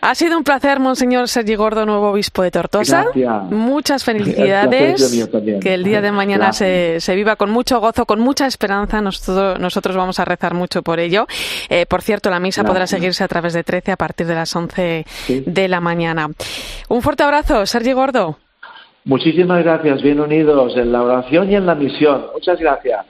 [0.00, 3.06] ha sido un placer, Monseñor Sergi Gordo, nuevo obispo de Tortosa.
[3.50, 5.28] Muchas felicidades.
[5.60, 9.00] Que el día de mañana se, se, viva con mucho gozo, con mucha esperanza.
[9.00, 11.26] Nosotros, nosotros vamos a rezar mucho por ello.
[11.68, 14.54] Eh, por cierto, la misa podrá seguirse a través de 13 a partir de las
[14.54, 16.30] 11 de la mañana.
[16.88, 18.38] Un fuerte abrazo, Sergi Gordo.
[19.06, 22.26] Muchísimas gracias, bien unidos en la oración y en la misión.
[22.34, 23.06] Muchas gracias.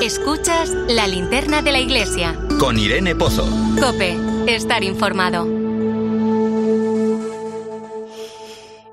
[0.00, 2.36] Escuchas la linterna de la iglesia.
[2.60, 3.42] Con Irene Pozo.
[3.80, 4.16] Cope,
[4.46, 5.48] estar informado.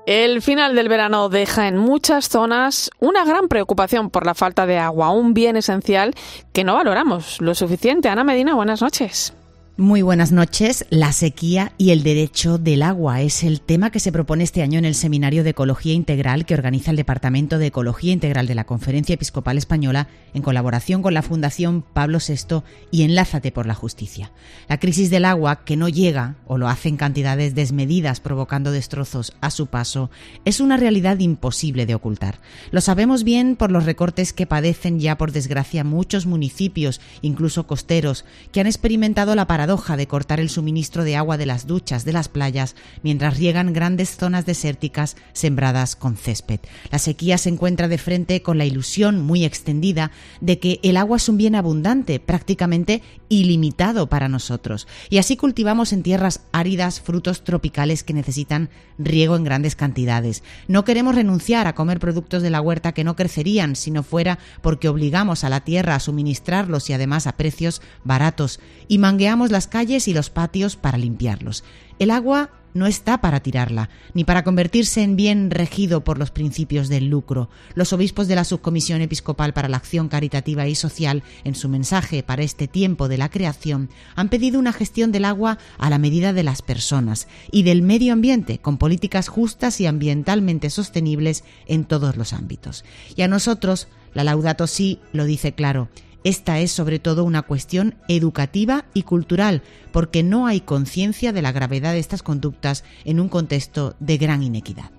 [0.06, 4.78] El final del verano deja en muchas zonas una gran preocupación por la falta de
[4.78, 6.14] agua, un bien esencial
[6.52, 8.08] que no valoramos lo suficiente.
[8.08, 9.37] Ana Medina, buenas noches.
[9.80, 10.84] Muy buenas noches.
[10.90, 14.76] La sequía y el derecho del agua es el tema que se propone este año
[14.80, 18.64] en el Seminario de Ecología Integral que organiza el Departamento de Ecología Integral de la
[18.64, 24.32] Conferencia Episcopal Española en colaboración con la Fundación Pablo VI y Enlázate por la Justicia.
[24.68, 29.36] La crisis del agua, que no llega o lo hace en cantidades desmedidas provocando destrozos
[29.40, 30.10] a su paso,
[30.44, 32.40] es una realidad imposible de ocultar.
[32.72, 38.24] Lo sabemos bien por los recortes que padecen ya por desgracia muchos municipios, incluso costeros,
[38.50, 42.14] que han experimentado la parada de cortar el suministro de agua de las duchas de
[42.14, 46.60] las playas mientras riegan grandes zonas desérticas sembradas con césped.
[46.90, 51.18] La sequía se encuentra de frente con la ilusión muy extendida de que el agua
[51.18, 57.44] es un bien abundante, prácticamente ilimitado para nosotros, y así cultivamos en tierras áridas frutos
[57.44, 60.42] tropicales que necesitan riego en grandes cantidades.
[60.66, 64.38] No queremos renunciar a comer productos de la huerta que no crecerían si no fuera
[64.62, 69.66] porque obligamos a la tierra a suministrarlos y además a precios baratos, y mangueamos las
[69.66, 71.64] calles y los patios para limpiarlos.
[71.98, 76.88] El agua no está para tirarla, ni para convertirse en bien regido por los principios
[76.88, 77.50] del lucro.
[77.74, 82.22] Los obispos de la Subcomisión Episcopal para la Acción Caritativa y Social, en su mensaje
[82.22, 86.32] para este tiempo de la creación, han pedido una gestión del agua a la medida
[86.32, 92.16] de las personas y del medio ambiente, con políticas justas y ambientalmente sostenibles en todos
[92.16, 92.84] los ámbitos.
[93.16, 95.88] Y a nosotros, la Laudato Si lo dice claro,
[96.24, 101.52] esta es sobre todo una cuestión educativa y cultural, porque no hay conciencia de la
[101.52, 104.90] gravedad de estas conductas en un contexto de gran inequidad.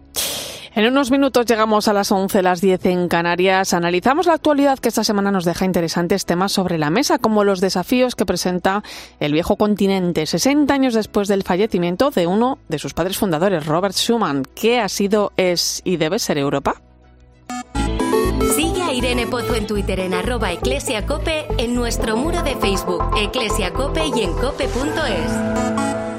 [0.75, 3.73] En unos minutos llegamos a las 11, las 10 en Canarias.
[3.73, 7.60] Analizamos la actualidad que esta semana nos deja interesantes temas sobre la mesa, como los
[7.60, 8.84] desafíos que presenta
[9.19, 13.95] el viejo continente 60 años después del fallecimiento de uno de sus padres fundadores, Robert
[13.95, 14.43] Schuman.
[14.55, 16.82] ¿Qué ha sido, es y debe ser Europa?
[18.99, 24.33] Irene Pozo en Twitter en arroba eclesiacope, en nuestro muro de Facebook eclesiacope y en
[24.33, 26.18] cope.es.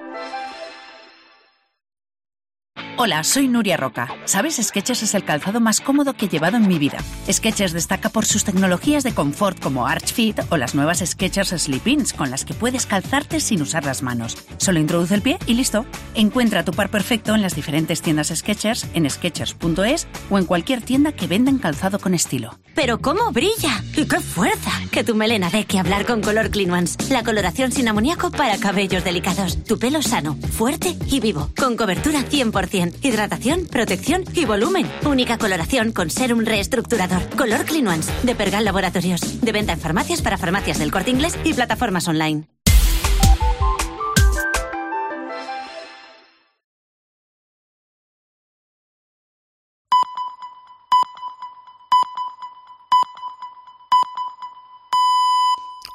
[3.03, 4.13] Hola, soy Nuria Roca.
[4.25, 4.57] ¿Sabes?
[4.61, 6.99] Skechers es el calzado más cómodo que he llevado en mi vida.
[7.27, 12.13] Skechers destaca por sus tecnologías de confort como Arch Fit o las nuevas Skechers Slip-ins
[12.13, 14.37] con las que puedes calzarte sin usar las manos.
[14.57, 15.87] Solo introduce el pie y listo.
[16.13, 21.11] Encuentra tu par perfecto en las diferentes tiendas Skechers en skechers.es o en cualquier tienda
[21.11, 22.59] que vendan calzado con estilo.
[22.75, 24.71] Pero cómo brilla y qué fuerza.
[24.91, 26.97] Que tu melena dé que hablar con Color Clean Ones.
[27.09, 29.63] La coloración sin amoníaco para cabellos delicados.
[29.63, 31.49] Tu pelo sano, fuerte y vivo.
[31.57, 34.89] Con cobertura 100% hidratación, protección y volumen.
[35.05, 37.21] Única coloración con serum reestructurador.
[37.35, 37.81] Color Clean
[38.23, 39.41] de Pergal Laboratorios.
[39.41, 42.45] De venta en farmacias para farmacias del corte inglés y plataformas online.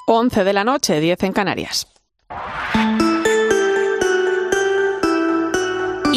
[0.08, 1.95] Once de la noche, 10 en Canarias.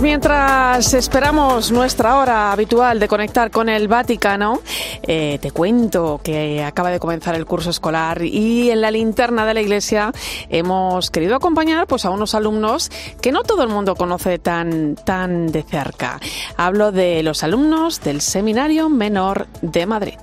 [0.00, 4.60] Mientras esperamos nuestra hora habitual de conectar con el Vaticano,
[5.02, 9.54] eh, te cuento que acaba de comenzar el curso escolar y en la linterna de
[9.54, 10.12] la iglesia
[10.50, 15.48] hemos querido acompañar pues a unos alumnos que no todo el mundo conoce tan, tan
[15.48, 16.20] de cerca.
[16.56, 20.14] Hablo de los alumnos del Seminario Menor de Madrid.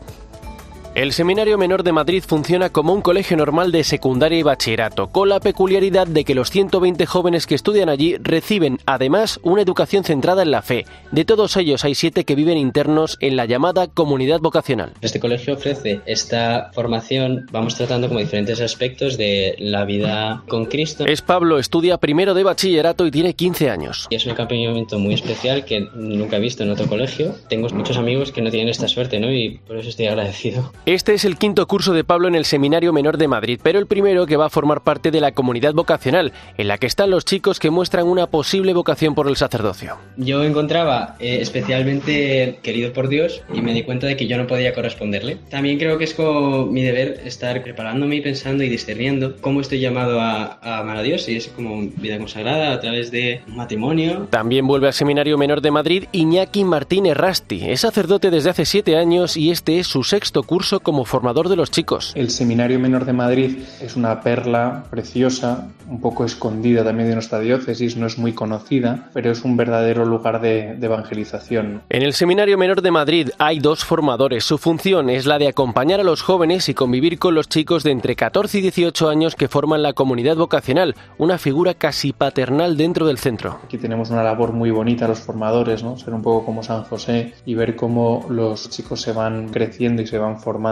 [0.95, 5.27] El Seminario Menor de Madrid funciona como un colegio normal de secundaria y bachillerato, con
[5.27, 10.43] la peculiaridad de que los 120 jóvenes que estudian allí reciben además una educación centrada
[10.43, 10.85] en la fe.
[11.11, 14.93] De todos ellos hay siete que viven internos en la llamada comunidad vocacional.
[15.01, 21.05] Este colegio ofrece esta formación, vamos tratando como diferentes aspectos de la vida con Cristo.
[21.07, 24.07] Es Pablo, estudia primero de bachillerato y tiene 15 años.
[24.11, 27.35] Y es un acompañamiento muy especial que nunca he visto en otro colegio.
[27.49, 29.29] Tengo muchos amigos que no tienen esta suerte, ¿no?
[29.29, 30.71] Y por eso estoy agradecido.
[30.85, 33.87] Este es el quinto curso de Pablo en el Seminario Menor de Madrid, pero el
[33.87, 37.25] primero que va a formar parte de la comunidad vocacional, en la que están los
[37.25, 39.97] chicos que muestran una posible vocación por el sacerdocio.
[40.15, 44.45] Yo encontraba eh, especialmente querido por Dios y me di cuenta de que yo no
[44.45, 45.39] podía corresponderle.
[45.49, 49.79] También creo que es como mi deber estar preparándome y pensando y discerniendo cómo estoy
[49.79, 53.55] llamado a, a amar a Dios y es como vida consagrada a través de un
[53.55, 54.27] matrimonio.
[54.29, 57.67] También vuelve al Seminario Menor de Madrid Iñaki Martínez Rasti.
[57.67, 61.55] Es sacerdote desde hace siete años y este es su sexto curso como formador de
[61.55, 62.11] los chicos.
[62.15, 67.39] El Seminario Menor de Madrid es una perla preciosa, un poco escondida también de nuestra
[67.39, 71.81] diócesis, no es muy conocida, pero es un verdadero lugar de, de evangelización.
[71.89, 74.43] En el Seminario Menor de Madrid hay dos formadores.
[74.43, 77.91] Su función es la de acompañar a los jóvenes y convivir con los chicos de
[77.91, 83.05] entre 14 y 18 años que forman la comunidad vocacional, una figura casi paternal dentro
[83.05, 83.59] del centro.
[83.63, 85.97] Aquí tenemos una labor muy bonita los formadores, ¿no?
[85.97, 90.07] Ser un poco como San José y ver cómo los chicos se van creciendo y
[90.07, 90.64] se van formando,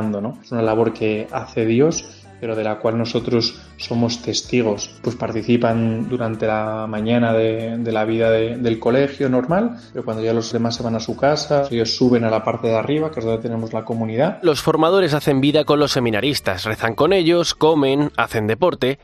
[0.43, 4.89] Es una labor que hace Dios pero de la cual nosotros somos testigos.
[5.01, 10.33] Pues participan durante la mañana de, la vida de, del colegio normal, pero cuando ya
[10.33, 13.21] los demás se van a su casa, ellos suben a la parte de arriba, que
[13.21, 14.39] es donde tenemos la comunidad.
[14.41, 18.99] Los formadores hacen vida con los seminaristas, rezan con ellos, comen, hacen deporte.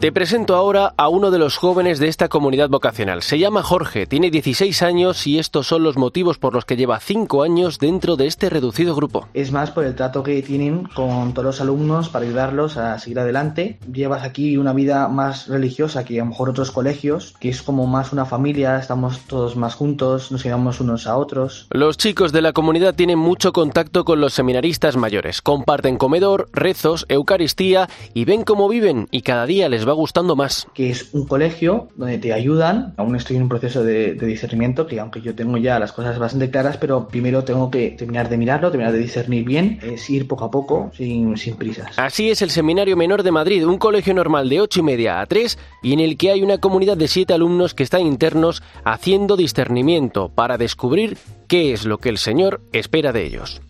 [0.00, 3.22] Te presento ahora a uno de los jóvenes de esta comunidad vocacional.
[3.22, 7.00] Se llama Jorge, tiene 16 años y estos son los motivos por los que lleva
[7.00, 9.26] 5 años dentro de este reducido grupo.
[9.32, 13.20] Es más por el trato que tienen con todos los alumnos para ayudarlos a seguir
[13.20, 13.78] adelante.
[13.90, 17.86] Llevas aquí una vida más religiosa que a lo mejor otros colegios, que es como
[17.86, 21.68] más una familia, estamos todos más juntos, nos ayudamos unos a otros.
[21.70, 27.06] Los chicos de la comunidad tienen mucho contacto con los seminaristas mayores, comparten comedor, rezos,
[27.08, 30.66] Eucaristía y ven cómo viven y cada día les va gustando más.
[30.74, 32.94] Que es un colegio donde te ayudan.
[32.96, 36.18] Aún estoy en un proceso de, de, discernimiento que aunque yo tengo ya las cosas
[36.18, 40.28] bastante claras, pero primero tengo que terminar de mirarlo, terminar de discernir bien, es ir
[40.28, 41.98] poco a poco, sin, sin prisas.
[41.98, 45.26] Así es el Seminario Menor de Madrid, un colegio normal de 8 y media a
[45.26, 49.36] 3 y en el que hay una comunidad de 7 alumnos que están internos haciendo
[49.36, 51.16] discernimiento para descubrir
[51.48, 53.60] qué es lo que el Señor espera de ellos.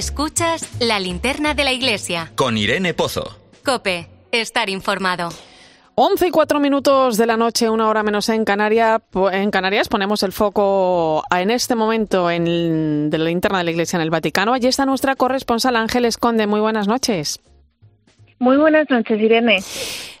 [0.00, 2.32] Escuchas la linterna de la iglesia.
[2.34, 3.36] Con Irene Pozo.
[3.62, 5.28] Cope, estar informado.
[5.94, 9.90] 11 y 4 minutos de la noche, una hora menos en, Canaria, en Canarias.
[9.90, 14.08] Ponemos el foco en este momento en de la linterna de la iglesia en el
[14.08, 14.54] Vaticano.
[14.54, 16.46] Allí está nuestra corresponsal Ángeles Conde.
[16.46, 17.38] Muy buenas noches.
[18.40, 19.58] Muy buenas noches, Irene.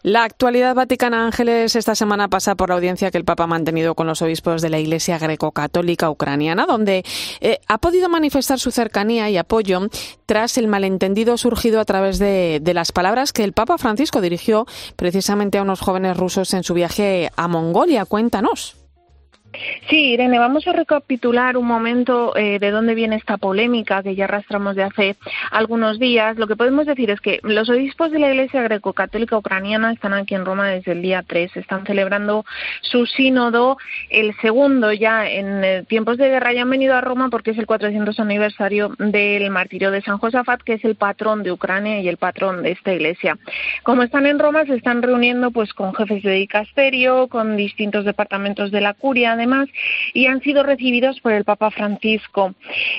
[0.02, 3.94] La actualidad vaticana Ángeles esta semana pasa por la audiencia que el Papa ha mantenido
[3.94, 7.02] con los obispos de la Iglesia greco-católica ucraniana, donde
[7.40, 9.88] eh, ha podido manifestar su cercanía y apoyo
[10.26, 14.66] tras el malentendido surgido a través de, de las palabras que el Papa Francisco dirigió
[14.96, 18.04] precisamente a unos jóvenes rusos en su viaje a Mongolia.
[18.04, 18.79] Cuéntanos.
[19.88, 24.24] Sí, Irene, vamos a recapitular un momento eh, de dónde viene esta polémica que ya
[24.24, 25.16] arrastramos de hace
[25.50, 26.36] algunos días.
[26.38, 30.36] Lo que podemos decir es que los obispos de la Iglesia greco-católica ucraniana están aquí
[30.36, 31.56] en Roma desde el día 3.
[31.56, 32.44] Están celebrando
[32.82, 33.76] su sínodo,
[34.08, 36.52] el segundo ya en eh, tiempos de guerra.
[36.52, 40.62] Ya han venido a Roma porque es el 400 aniversario del martirio de San Josafat,
[40.62, 43.36] que es el patrón de Ucrania y el patrón de esta iglesia.
[43.82, 48.70] Como están en Roma, se están reuniendo pues con jefes de dicasterio, con distintos departamentos
[48.70, 49.68] de la curia, además,
[50.12, 52.54] y han sido recibidos por el Papa Francisco.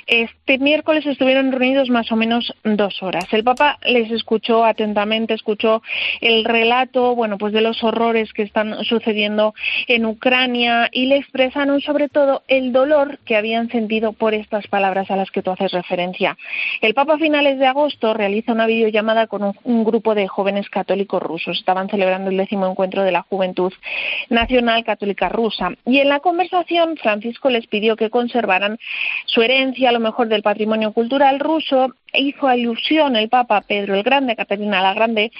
[0.08, 3.26] Este miércoles estuvieron reunidos más o menos dos horas.
[3.32, 5.82] El Papa les escuchó atentamente, escuchó
[6.20, 9.54] el relato, bueno, pues de los horrores que están sucediendo
[9.88, 15.12] en Ucrania y le expresaron sobre todo el dolor que habían sentido por estas palabras
[15.12, 16.38] a las que tú haces referencia.
[16.82, 21.22] El Papa a finales de agosto realiza una videollamada con un, grupo de jóvenes católicos
[21.22, 21.58] rusos.
[21.58, 23.74] Estaban celebrando el décimo encuentro de la Juventud
[24.30, 28.80] Nacional Católica Rusa y en la conversación, Francisco les pidió que conservaran
[29.26, 33.96] su herencia, a lo mejor del patrimonio cultural ruso, e hizo alusión el Papa Pedro
[33.96, 35.34] el Grande, Caterina la Grande,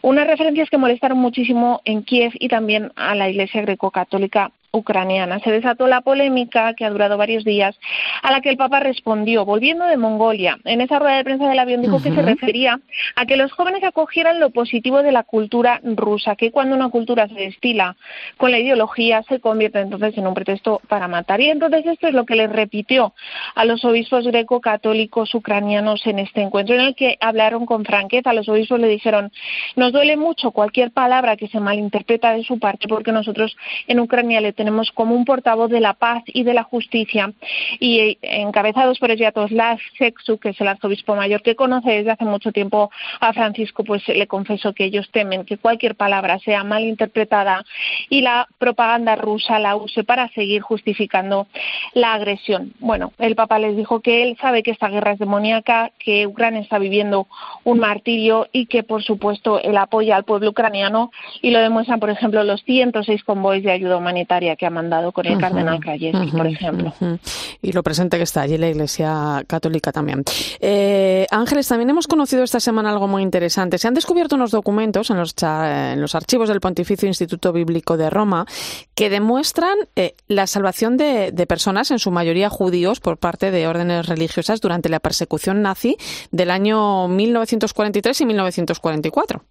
[0.00, 5.40] unas referencias que molestaron muchísimo en Kiev y también a la Iglesia greco-católica ucraniana.
[5.40, 7.78] Se desató la polémica que ha durado varios días,
[8.22, 10.58] a la que el Papa respondió, volviendo de Mongolia.
[10.64, 12.80] En esa rueda de prensa del avión dijo que se refería
[13.16, 17.28] a que los jóvenes acogieran lo positivo de la cultura rusa, que cuando una cultura
[17.28, 17.96] se destila
[18.36, 21.40] con la ideología se convierte entonces en un pretexto para matar.
[21.40, 23.14] Y entonces esto es lo que le repitió
[23.54, 28.32] a los obispos greco-católicos ucranianos en este encuentro, en el que hablaron con franqueza.
[28.32, 29.32] Los obispos le dijeron,
[29.76, 33.56] nos duele mucho cualquier palabra que se malinterpreta de su parte, porque nosotros
[33.86, 37.32] en Ucrania le tenemos como un portavoz de la paz y de la justicia
[37.78, 42.24] y eh, encabezados por Sviatoslav Sexu, que es el arzobispo mayor que conoce desde hace
[42.24, 42.90] mucho tiempo
[43.20, 47.64] a Francisco, pues le confesó que ellos temen que cualquier palabra sea mal interpretada
[48.10, 51.46] y la propaganda rusa la use para seguir justificando
[51.94, 52.72] la agresión.
[52.80, 56.60] Bueno, el Papa les dijo que él sabe que esta guerra es demoníaca, que Ucrania
[56.60, 57.28] está viviendo
[57.62, 62.10] un martirio y que, por supuesto, él apoya al pueblo ucraniano y lo demuestran, por
[62.10, 65.80] ejemplo, los 106 convoys de ayuda humanitaria que ha mandado con el uh -huh, cardenal
[65.80, 66.92] Krajewski, uh -huh, por ejemplo.
[67.00, 67.18] Uh -huh.
[67.62, 70.24] Y lo presente que está allí la Iglesia Católica también.
[70.60, 73.78] Eh, Ángeles, también hemos conocido esta semana algo muy interesante.
[73.78, 78.10] Se han descubierto unos documentos en los, en los archivos del Pontificio Instituto Bíblico de
[78.10, 78.46] Roma
[78.94, 83.66] que demuestran eh, la salvación de, de personas, en su mayoría judíos, por parte de
[83.66, 85.96] órdenes religiosas durante la persecución nazi
[86.30, 89.44] del año 1943 y 1944.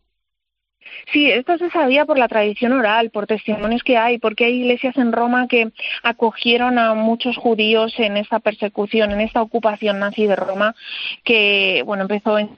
[1.14, 4.98] Sí, esto se sabía por la tradición oral, por testimonios que hay, porque hay iglesias
[4.98, 5.72] en Roma que
[6.04, 10.76] acogieron a muchos judíos en esta persecución, en esta ocupación nazi de Roma,
[11.24, 12.58] que bueno empezó en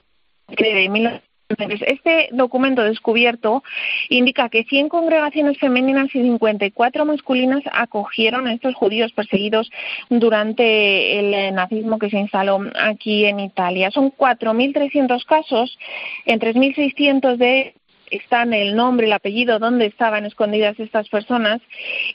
[1.58, 3.64] este documento descubierto
[4.10, 9.72] indica que 100 congregaciones femeninas y 54 masculinas acogieron a estos judíos perseguidos
[10.10, 13.90] durante el nazismo que se instaló aquí en Italia.
[13.90, 15.78] Son 4.300 casos,
[16.26, 17.74] en 3.600 de
[18.12, 21.62] están el nombre, el apellido, dónde estaban escondidas estas personas.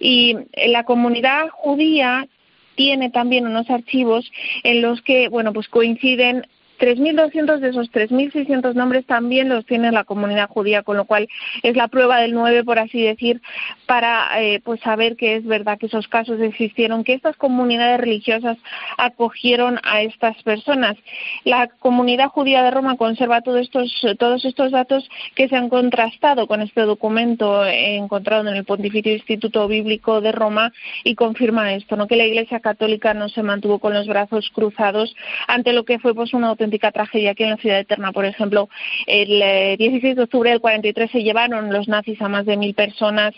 [0.01, 0.37] Y
[0.67, 2.27] la comunidad judía
[2.75, 4.31] tiene también unos archivos
[4.63, 6.47] en los que, bueno, pues coinciden
[6.85, 11.29] 3.200 de esos 3.600 nombres también los tiene la comunidad judía, con lo cual
[11.63, 13.41] es la prueba del 9, por así decir,
[13.87, 18.59] para eh, pues saber que es verdad que esos casos existieron, que estas comunidades religiosas
[18.99, 20.97] acogieron a estas personas.
[21.45, 26.47] La comunidad judía de Roma conserva todos estos, todos estos datos que se han contrastado
[26.47, 30.71] con este documento encontrado en el Pontificio Instituto Bíblico de Roma
[31.03, 32.07] y confirma esto, ¿no?
[32.07, 35.15] que la Iglesia Católica no se mantuvo con los brazos cruzados
[35.49, 38.69] ante lo que fue pues una auténtica tragedia aquí en la Ciudad Eterna, por ejemplo,
[39.07, 42.75] el eh, 16 de octubre del 43 se llevaron los nazis a más de mil
[42.75, 43.35] personas,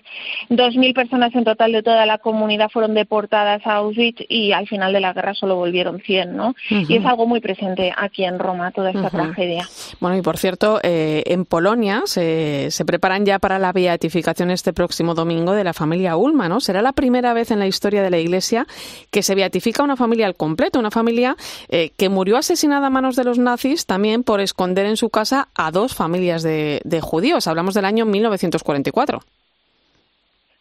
[0.49, 4.67] dos mil personas en total de toda la comunidad fueron deportadas a Auschwitz y al
[4.67, 6.49] final de la guerra solo volvieron 100, ¿no?
[6.49, 6.87] Uh -huh.
[6.89, 9.11] Y es algo muy presente aquí en Roma toda esta uh -huh.
[9.11, 9.69] tragedia.
[10.01, 14.73] Bueno, y por cierto, eh, en Polonia se, se preparan ya para la beatificación este
[14.73, 16.61] próximo domingo de la familia Ulma, ¿no?
[16.61, 18.67] Será la primera vez en la historia de la Iglesia
[19.11, 21.37] que se beatifica una familia al completo, una familia
[21.69, 25.49] eh, que murió asesinada a manos de los nazis también por esconder en su casa
[25.55, 27.47] a dos familias de, de judíos.
[27.47, 29.21] Hablamos del año 1944.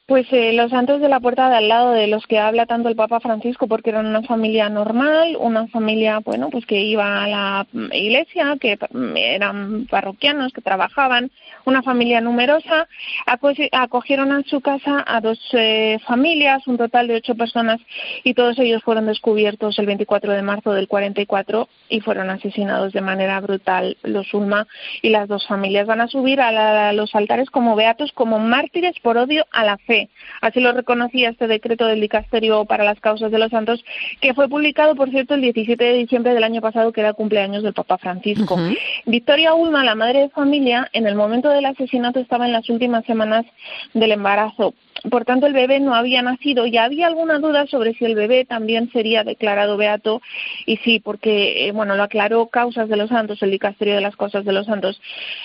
[0.07, 2.89] Pues eh, los santos de la puerta de al lado de los que habla tanto
[2.89, 7.27] el Papa Francisco, porque eran una familia normal, una familia, bueno, pues que iba a
[7.27, 8.77] la iglesia, que
[9.15, 11.31] eran parroquianos, que trabajaban,
[11.65, 12.87] una familia numerosa,
[13.25, 17.81] acogieron a su casa a dos eh, familias, un total de ocho personas,
[18.23, 23.01] y todos ellos fueron descubiertos el 24 de marzo del 44 y fueron asesinados de
[23.01, 23.97] manera brutal.
[24.03, 24.67] Los Ulma
[25.01, 29.17] y las dos familias van a subir a los altares como beatos, como mártires por
[29.17, 29.94] odio a la fe
[30.41, 33.83] Así lo reconocía este decreto del Dicasterio para las Causas de los Santos,
[34.21, 37.15] que fue publicado, por cierto, el 17 de diciembre del año pasado, que era el
[37.15, 38.57] cumpleaños del Papa Francisco.
[39.05, 43.05] Victoria Ulma, la madre de familia, en el momento del asesinato estaba en las últimas
[43.05, 43.45] semanas
[43.93, 44.73] del embarazo
[45.09, 48.45] por tanto el bebé no había nacido y había alguna duda sobre si el bebé
[48.45, 50.21] también sería declarado beato
[50.65, 54.15] y sí, porque eh, bueno, lo aclaró Causas de los Santos, el dicasterio de las
[54.15, 55.01] Causas de los Santos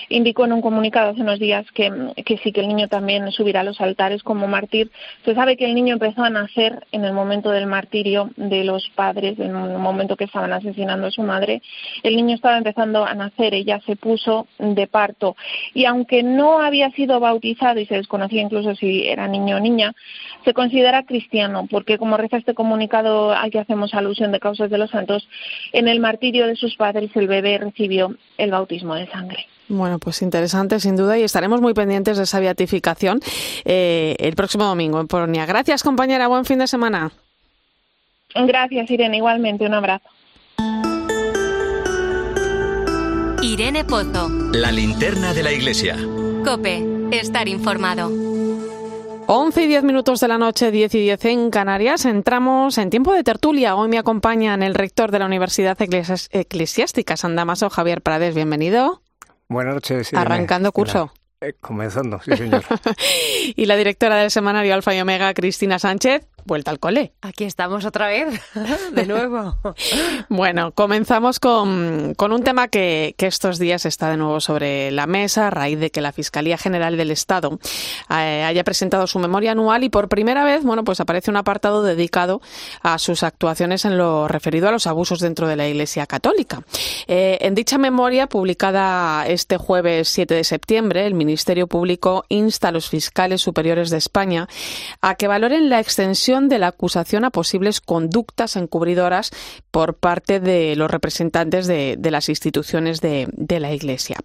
[0.09, 1.91] indicó en un comunicado hace unos días que,
[2.25, 4.91] que sí que el niño también subirá a los altares como mártir.
[5.25, 8.89] Se sabe que el niño empezó a nacer en el momento del martirio de los
[8.95, 11.61] padres, en el momento que estaban asesinando a su madre.
[12.03, 15.35] El niño estaba empezando a nacer, ella se puso de parto
[15.73, 19.93] y aunque no había sido bautizado y se desconocía incluso si era niño o niña,
[20.45, 24.77] se considera cristiano, porque como reza este comunicado al que hacemos alusión de causas de
[24.77, 25.27] los santos,
[25.73, 29.45] en el martirio de sus padres el bebé recibió el bautismo de sangre.
[29.67, 33.19] Bueno, pues interesante sin duda y estaremos muy pendientes de esa beatificación
[33.63, 35.45] eh, el próximo domingo en Polonia.
[35.45, 37.11] Gracias compañera, buen fin de semana.
[38.35, 40.09] Gracias Irene, igualmente un abrazo.
[43.41, 44.29] Irene Pozo.
[44.53, 45.97] La linterna de la iglesia.
[46.45, 48.30] Cope, estar informado.
[49.33, 52.03] 11 y 10 minutos de la noche, 10 y 10 en Canarias.
[52.03, 53.77] Entramos en tiempo de tertulia.
[53.77, 58.35] Hoy me acompañan el rector de la Universidad Eclesiástica San Damaso, Javier Prades.
[58.35, 59.01] Bienvenido.
[59.47, 60.13] Buenas noches.
[60.13, 61.13] Arrancando curso.
[61.39, 62.65] Eh, comenzando, sí, señor.
[63.55, 67.13] y la directora del semanario Alfa y Omega, Cristina Sánchez vuelta al cole.
[67.21, 68.41] Aquí estamos otra vez,
[68.93, 69.57] de nuevo.
[70.29, 75.07] bueno, comenzamos con, con un tema que, que, estos días está de nuevo sobre la
[75.07, 77.59] mesa a raíz de que la Fiscalía General del Estado
[78.09, 81.83] eh, haya presentado su memoria anual y por primera vez, bueno, pues aparece un apartado
[81.83, 82.41] dedicado
[82.81, 86.63] a sus actuaciones en lo referido a los abusos dentro de la Iglesia Católica.
[87.07, 92.71] Eh, en dicha memoria, publicada este jueves 7 de septiembre, el Ministerio Público insta a
[92.71, 94.47] los fiscales superiores de España
[95.01, 99.31] a que valoren la extensión de la acusación a posibles conductas encubridoras
[99.69, 103.27] por parte de los representantes de, las instituciones de,
[103.59, 104.15] la Iglesia.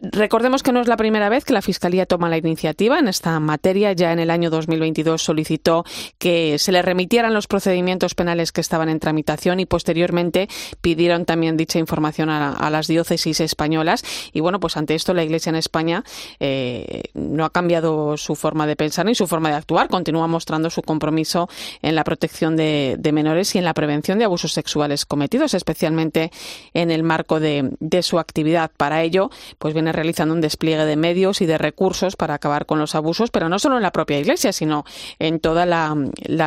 [0.00, 3.38] Recordemos que no es la primera vez que la Fiscalía toma la iniciativa en esta
[3.40, 3.92] materia.
[3.92, 5.84] Ya en el año 2022 solicitó
[6.18, 10.48] que se le remitieran los procedimientos penales que estaban en tramitación y posteriormente
[10.80, 14.04] pidieron también dicha información a, las diócesis españolas.
[14.32, 16.04] Y bueno, pues ante esto la Iglesia en España
[16.38, 19.88] eh, no ha cambiado su forma de pensar ni su forma de actuar.
[19.88, 21.47] Continúa mostrando su compromiso
[21.82, 26.30] en la protección de, menores y en la prevención de abusos sexuales cometidos, especialmente
[26.74, 27.70] en el marco de,
[28.02, 28.70] su actividad.
[28.76, 32.78] Para ello, pues viene realizando un despliegue de medios y de recursos para acabar con
[32.78, 34.84] los abusos, pero no solo en la propia Iglesia, sino
[35.18, 35.96] en toda la,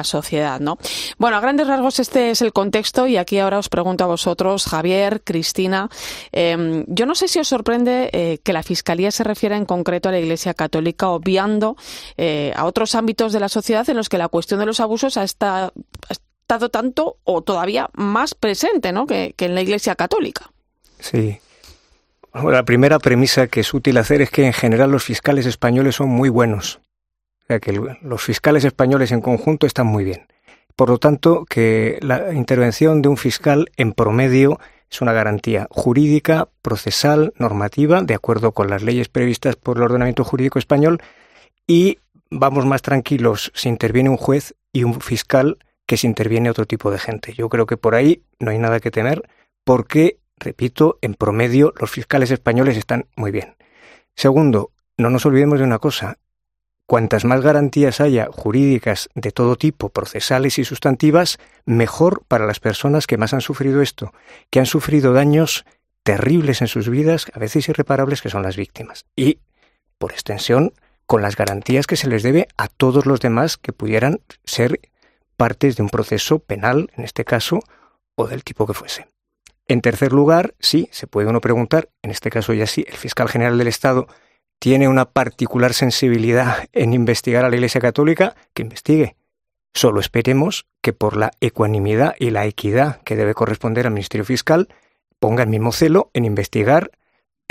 [0.03, 0.77] sociedad, ¿no?
[1.17, 4.65] Bueno, a grandes rasgos este es el contexto y aquí ahora os pregunto a vosotros,
[4.65, 5.89] Javier, Cristina,
[6.31, 10.09] em, yo no sé si os sorprende eh, que la Fiscalía se refiera en concreto
[10.09, 11.75] a la Iglesia Católica, obviando
[12.17, 14.90] eh, a otros ámbitos de la sociedad en los que la cuestión de los abusos
[14.91, 19.07] abusos ha, estado tanto o todavía más presente ¿no?
[19.07, 20.51] que, en la Iglesia Católica.
[20.99, 21.39] Sí.
[22.33, 26.09] la primera premisa que es útil hacer es que en general los fiscales españoles son
[26.09, 26.81] muy buenos.
[27.43, 27.71] O sea, que
[28.01, 30.27] los fiscales españoles en conjunto están muy bien.
[30.75, 36.49] Por lo tanto, que la intervención de un fiscal en promedio es una garantía jurídica,
[36.61, 41.01] procesal, normativa, de acuerdo con las leyes previstas por el ordenamiento jurídico español,
[41.65, 41.99] y
[42.31, 46.89] vamos más tranquilos si interviene un juez y un fiscal que si interviene otro tipo
[46.89, 47.33] de gente.
[47.33, 49.29] Yo creo que por ahí no hay nada que temer
[49.63, 53.55] porque, repito, en promedio los fiscales españoles están muy bien.
[54.15, 56.17] Segundo, no nos olvidemos de una cosa.
[56.85, 63.07] Cuantas más garantías haya jurídicas de todo tipo, procesales y sustantivas, mejor para las personas
[63.07, 64.13] que más han sufrido esto,
[64.49, 65.65] que han sufrido daños
[66.03, 69.05] terribles en sus vidas, a veces irreparables, que son las víctimas.
[69.15, 69.39] Y,
[69.97, 70.73] por extensión,
[71.11, 74.79] con las garantías que se les debe a todos los demás que pudieran ser
[75.35, 77.59] partes de un proceso penal, en este caso,
[78.15, 79.09] o del tipo que fuese.
[79.67, 83.27] En tercer lugar, sí, se puede uno preguntar, en este caso ya sí, el fiscal
[83.27, 84.07] general del Estado
[84.57, 89.17] tiene una particular sensibilidad en investigar a la Iglesia Católica, que investigue.
[89.73, 94.69] Solo esperemos que por la ecuanimidad y la equidad que debe corresponder al Ministerio Fiscal,
[95.19, 96.91] ponga el mismo celo en investigar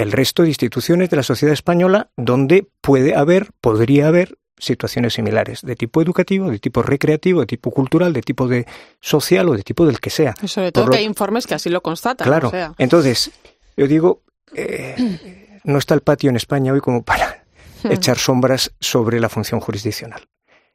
[0.01, 5.63] el resto de instituciones de la sociedad española donde puede haber, podría haber situaciones similares,
[5.63, 8.67] de tipo educativo, de tipo recreativo, de tipo cultural, de tipo de
[9.01, 10.35] social o de tipo del que sea.
[10.43, 12.27] Y sobre todo que hay informes que así lo constatan.
[12.27, 12.51] Claro.
[12.79, 13.31] Entonces,
[13.77, 14.23] yo digo,
[14.55, 17.45] eh, no está el patio en España hoy como para
[17.85, 20.29] echar sombras sobre la función jurisdiccional.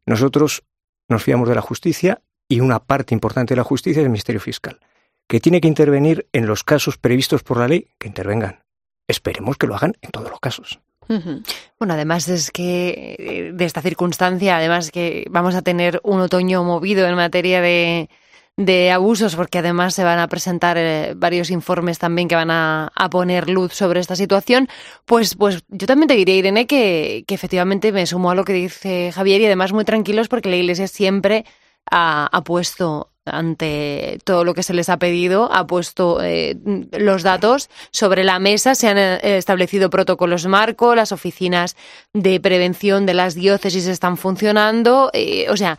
[0.05, 0.63] Nosotros
[1.07, 4.41] nos fiamos de la justicia y una parte importante de la justicia es el Ministerio
[4.41, 4.79] Fiscal,
[5.27, 8.64] que tiene que intervenir en los casos previstos por la ley, que intervengan.
[9.07, 10.79] Esperemos que lo hagan en todos los casos.
[11.07, 16.63] Bueno, además es que eh, de esta circunstancia, además que vamos a tener un otoño
[16.63, 18.09] movido en materia de,
[18.57, 22.91] de abusos, porque además se van a presentar eh, varios informes también que van a,
[23.11, 24.67] poner luz sobre esta situación,
[25.05, 28.53] pues, pues yo también te diría, Irene, que, que efectivamente me sumo a lo que
[28.53, 31.45] dice Javier y además muy tranquilos porque la Iglesia siempre
[31.91, 36.57] ha, puesto ante todo lo que se les ha pedido, ha puesto eh,
[36.91, 41.75] los datos sobre la mesa, se han eh, establecido protocolos marco, las oficinas
[42.13, 45.77] de prevención de las diócesis están funcionando, eh, o sea,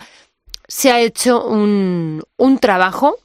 [0.66, 3.16] se ha hecho un, un trabajo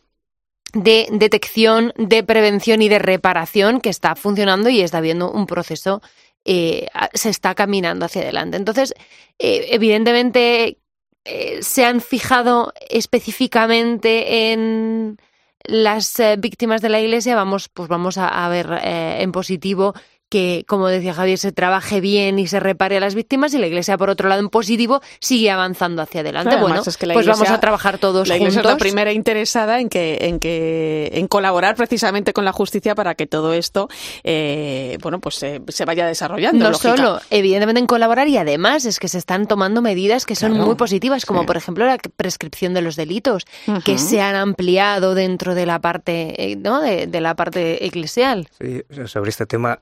[0.73, 6.01] de detección, de prevención y de reparación que está funcionando y está habiendo un proceso
[6.43, 8.57] se está caminando hacia adelante.
[8.57, 8.95] Entonces,
[9.37, 10.80] evidentemente
[11.23, 15.17] eh, se han fijado específicamente en
[15.63, 19.93] las eh, víctimas de la Iglesia, vamos, pues vamos a, ver eh, en positivo
[20.31, 23.67] que, como decía Javier, se trabaje bien y se repare a las víctimas y la
[23.67, 26.55] Iglesia, por otro lado, en positivo, sigue avanzando hacia adelante.
[26.55, 30.39] bueno, pues vamos a trabajar todos la Iglesia es la primera interesada en que, en
[30.39, 33.89] que, en colaborar precisamente con la justicia para que todo esto,
[34.23, 36.69] eh, bueno, pues se vaya desarrollando.
[36.69, 40.53] No solo, evidentemente, en colaborar y además es que se están tomando medidas que son
[40.53, 43.45] muy positivas, como por ejemplo la prescripción de los delitos,
[43.83, 46.79] que se han ampliado dentro de la parte, eh, ¿no?
[46.79, 48.47] de, de la parte eclesial.
[48.57, 49.81] Sí, sobre este tema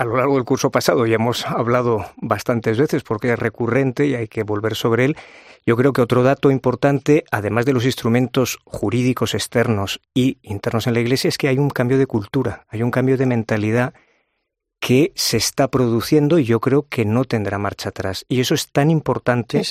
[0.00, 4.14] a lo largo del curso pasado ya hemos hablado bastantes veces porque es recurrente y
[4.14, 5.16] hay que volver sobre él.
[5.66, 10.94] Yo creo que otro dato importante, además de los instrumentos jurídicos externos y internos en
[10.94, 13.92] la Iglesia, es que hay un cambio de cultura, hay un cambio de mentalidad
[14.80, 18.24] que se está produciendo y yo creo que no tendrá marcha atrás.
[18.26, 19.62] Y eso es tan importante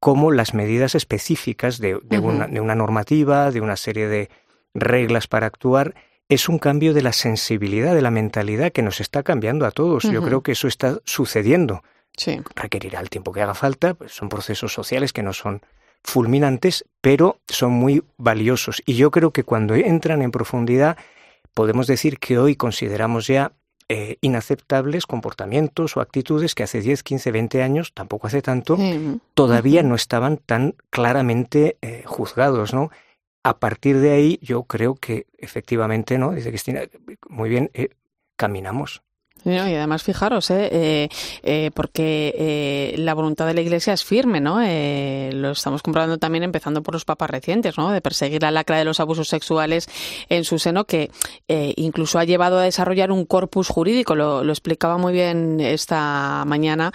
[0.00, 4.30] como las medidas específicas de, una, de una normativa, de una serie de
[4.72, 5.94] reglas para actuar
[6.28, 10.04] es un cambio de la sensibilidad, de la mentalidad que nos está cambiando a todos.
[10.04, 11.82] Yo creo que eso está sucediendo.
[12.16, 12.40] Sí.
[12.54, 15.62] Requerirá el tiempo que haga falta, pues son procesos sociales que no son
[16.02, 18.82] fulminantes, pero son muy valiosos.
[18.84, 20.98] Y yo creo que cuando entran en profundidad,
[21.54, 23.52] podemos decir que hoy consideramos ya
[23.88, 28.76] eh, inaceptables comportamientos o actitudes que hace 10, 15, 20 años, tampoco hace tanto,
[29.32, 32.90] todavía no estaban tan claramente eh, juzgados, ¿no?
[33.48, 36.32] A partir de ahí yo creo que efectivamente, ¿no?
[36.32, 36.82] Dice Cristina,
[37.28, 37.88] muy bien, eh,
[38.36, 39.02] caminamos.
[39.44, 40.68] Y además, fijaros, ¿eh?
[40.72, 41.08] eh,
[41.42, 44.58] eh porque eh, la voluntad de la Iglesia es firme, ¿no?
[44.58, 47.90] lo estamos comprobando también empezando por los papas recientes, ¿no?
[47.90, 49.88] De perseguir la lacra de los abusos sexuales
[50.28, 51.10] en su seno, que
[51.76, 54.14] incluso ha llevado a desarrollar un corpus jurídico.
[54.14, 56.92] Lo, explicaba muy bien esta mañana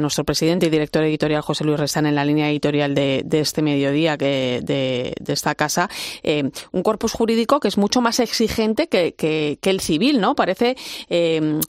[0.00, 4.18] nuestro presidente y director editorial José Luis Restán en la línea editorial de, este mediodía
[4.18, 5.88] que, de, esta casa.
[6.72, 10.34] un corpus jurídico que es mucho más exigente que, que, que el civil, ¿no?
[10.34, 10.76] Parece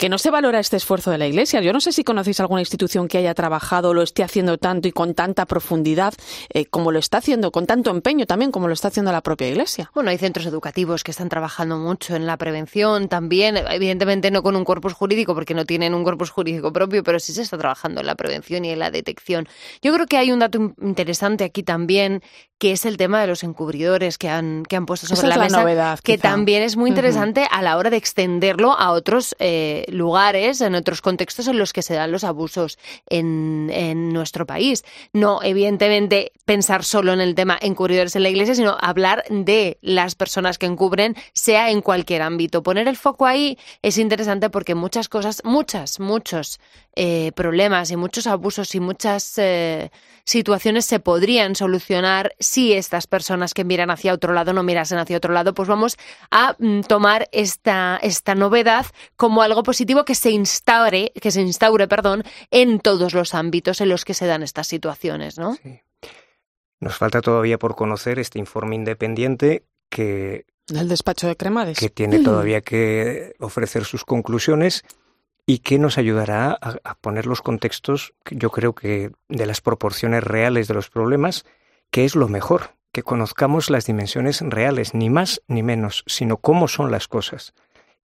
[0.00, 1.60] que no se valora este esfuerzo de la Iglesia.
[1.60, 4.92] Yo no sé si conocéis alguna institución que haya trabajado, lo esté haciendo tanto y
[4.92, 6.14] con tanta profundidad
[6.54, 9.48] eh, como lo está haciendo, con tanto empeño también como lo está haciendo la propia
[9.48, 9.90] Iglesia.
[9.94, 14.56] Bueno, hay centros educativos que están trabajando mucho en la prevención también, evidentemente no con
[14.56, 18.00] un corpus jurídico porque no tienen un corpus jurídico propio, pero sí se está trabajando
[18.00, 19.48] en la prevención y en la detección.
[19.82, 22.22] Yo creo que hay un dato interesante aquí también,
[22.58, 25.98] que es el tema de los encubridores que han, que han puesto sobre la, mesa,
[26.02, 30.74] que también es muy interesante a la hora de extenderlo a otros eh, lugares, en
[30.74, 32.78] otros contextos en los que se dan los abusos
[33.08, 34.84] en, en nuestro país.
[35.12, 40.14] No, evidentemente, pensar solo en el tema encubridores en la iglesia, sino hablar de las
[40.14, 42.62] personas que encubren, sea en cualquier ámbito.
[42.62, 46.60] Poner el foco ahí es interesante porque muchas cosas, muchas, muchos
[46.96, 49.90] eh, problemas y muchos abusos y muchas eh,
[50.30, 55.16] situaciones se podrían solucionar si estas personas que miran hacia otro lado no mirasen hacia
[55.16, 55.96] otro lado, pues vamos
[56.30, 61.88] a mm, tomar esta, esta novedad como algo positivo que se instaure, que se instaure,
[61.88, 65.56] perdón, en todos los ámbitos en los que se dan estas situaciones, ¿no?
[66.78, 71.78] Nos falta todavía por conocer este informe independiente que del despacho de Cremades.
[71.78, 74.84] Que tiene todavía que ofrecer sus conclusiones
[75.46, 80.68] y que nos ayudará a, poner los contextos, yo creo que de las proporciones reales
[80.68, 81.44] de los problemas,
[81.90, 86.68] que es lo mejor, que conozcamos las dimensiones reales, ni más ni menos, sino cómo
[86.68, 87.54] son las cosas.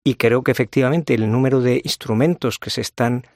[0.02, 3.26] Y creo que efectivamente el número de instrumentos que se están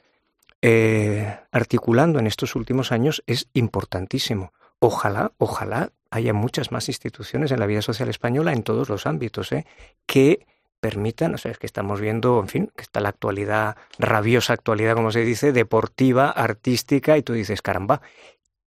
[0.61, 4.53] eh, articulando en estos últimos años es importantísimo.
[4.80, 9.53] Ojalá, ojalá haya muchas más instituciones en la vida social española en todos los ámbitos,
[9.53, 9.66] ¿eh?
[10.07, 10.46] que
[10.80, 14.94] permitan, o sea, es que estamos viendo, en fin, que está la actualidad, rabiosa actualidad,
[14.94, 18.00] como se dice, deportiva, artística, y tú dices, caramba,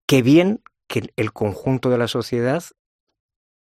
[0.08, 2.64] qué bien que el conjunto de la sociedad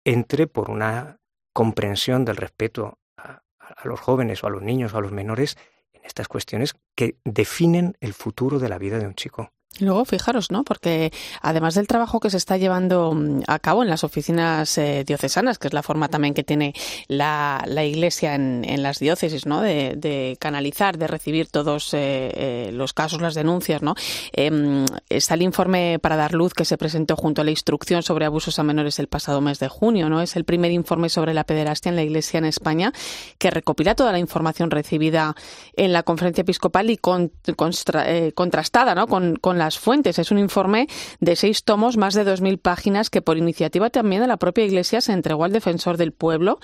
[0.05, 1.21] entre por una
[1.53, 5.57] comprensión del respeto a, a los jóvenes o a los niños o a los menores
[5.93, 9.53] en estas cuestiones que definen el futuro de la vida de un chico.
[9.81, 10.65] Luego, fijaros, ¿no?
[10.65, 15.03] Porque además del trabajo que se está llevando mm, a cabo en las oficinas eh,
[15.07, 16.75] diocesanas, que es la forma también que tiene
[17.09, 19.63] la, la Iglesia en, en, las diócesis, ¿no?
[19.63, 23.95] De, canalizar, de recibir todos eh, eh, los casos, las denuncias, ¿no?
[24.33, 28.27] Em, está el informe para dar luz que se presentó junto a la instrucción sobre
[28.27, 30.21] abusos a menores el pasado mes de junio, ¿no?
[30.21, 32.93] Es el primer informe sobre la pederastia en la Iglesia en España
[33.39, 35.35] que recopila toda la información recibida
[35.77, 38.05] en la conferencia episcopal y con, constra,
[38.35, 39.07] contrastada, ¿no?
[39.07, 40.19] Con, con las fuentes.
[40.19, 40.89] Es un informe
[41.21, 45.01] de seis tomos, más de 2.000 páginas, que por iniciativa también de la propia Iglesia
[45.01, 46.59] se entregó al defensor del pueblo.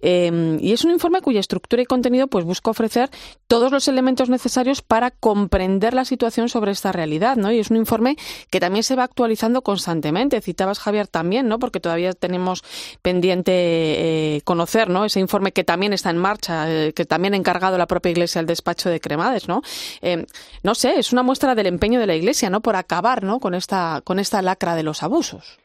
[0.00, 3.10] Eh, y es un informe cuya estructura y contenido pues busca ofrecer
[3.46, 7.52] todos los elementos necesarios para comprender la situación sobre esta realidad, ¿no?
[7.52, 8.16] Y es un informe
[8.50, 10.40] que también se va actualizando constantemente.
[10.40, 11.58] Citabas Javier también, ¿no?
[11.58, 12.62] Porque todavía tenemos
[13.02, 15.04] pendiente eh, conocer, ¿no?
[15.04, 18.40] Ese informe que también está en marcha, eh, que también ha encargado la propia Iglesia
[18.40, 19.62] al despacho de Cremades, ¿no?
[20.00, 20.26] Eh,
[20.62, 22.60] no sé, es una muestra del empeño de la Iglesia, ¿no?
[22.60, 23.40] Por acabar, ¿no?
[23.40, 25.58] Con esta, con esta lacra de los abusos.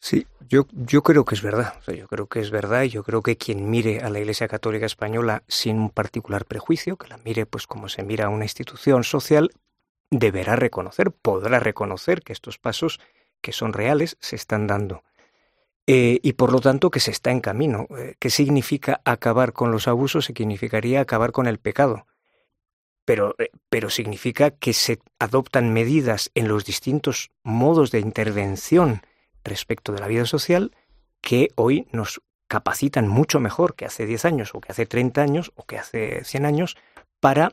[0.00, 1.74] Sí, yo, yo creo que es verdad.
[1.86, 4.84] Yo creo que es verdad y yo creo que quien mire a la Iglesia Católica
[4.84, 9.04] Española sin un particular prejuicio, que la mire pues como se mira a una institución
[9.04, 9.50] social,
[10.10, 12.98] deberá reconocer, podrá reconocer que estos pasos
[13.40, 15.04] que son reales se están dando.
[15.86, 17.86] Eh, y por lo tanto que se está en camino.
[17.96, 20.24] Eh, ¿Qué significa acabar con los abusos?
[20.24, 22.06] Significaría acabar con el pecado
[23.04, 29.02] pero, eh, pero significa que se adoptan medidas en los distintos modos de intervención
[29.44, 30.72] respecto de la vida social
[31.20, 35.52] que hoy nos capacitan mucho mejor que hace 10 años o que hace 30 años
[35.54, 36.76] o que hace 100 años
[37.18, 37.52] para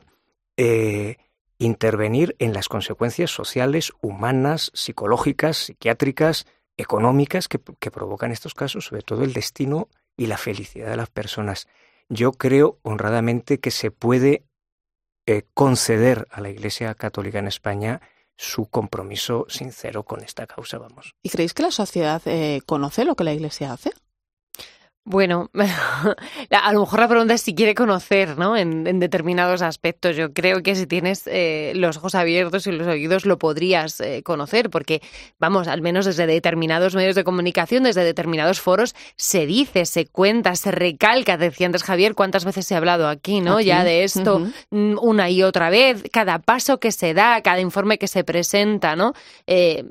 [0.56, 1.16] eh,
[1.58, 6.46] intervenir en las consecuencias sociales, humanas, psicológicas, psiquiátricas,
[6.76, 11.10] económicas que, que provocan estos casos, sobre todo el destino y la felicidad de las
[11.10, 11.66] personas.
[12.08, 14.44] Yo creo honradamente que se puede
[15.30, 18.00] eh, conceder a la Iglesia Católica en España
[18.36, 21.14] su compromiso sincero con esta causa, vamos.
[21.22, 23.92] ¿Y creéis que la sociedad eh, conoce lo que la Iglesia hace?
[25.04, 25.50] Bueno,
[26.50, 28.54] a lo mejor la pregunta es si quiere conocer, ¿no?
[28.54, 30.14] En, en determinados aspectos.
[30.14, 34.22] Yo creo que si tienes eh, los ojos abiertos y los oídos lo podrías eh,
[34.22, 35.00] conocer, porque,
[35.38, 40.54] vamos, al menos desde determinados medios de comunicación, desde determinados foros, se dice, se cuenta,
[40.54, 41.38] se recalca.
[41.38, 43.56] Decía antes Javier, cuántas veces se ha hablado aquí, ¿no?
[43.56, 43.66] Aquí.
[43.66, 44.40] Ya de esto
[44.70, 48.96] mm, una y otra vez, cada paso que se da, cada informe que se presenta,
[48.96, 49.14] ¿no?
[49.46, 49.84] Eh,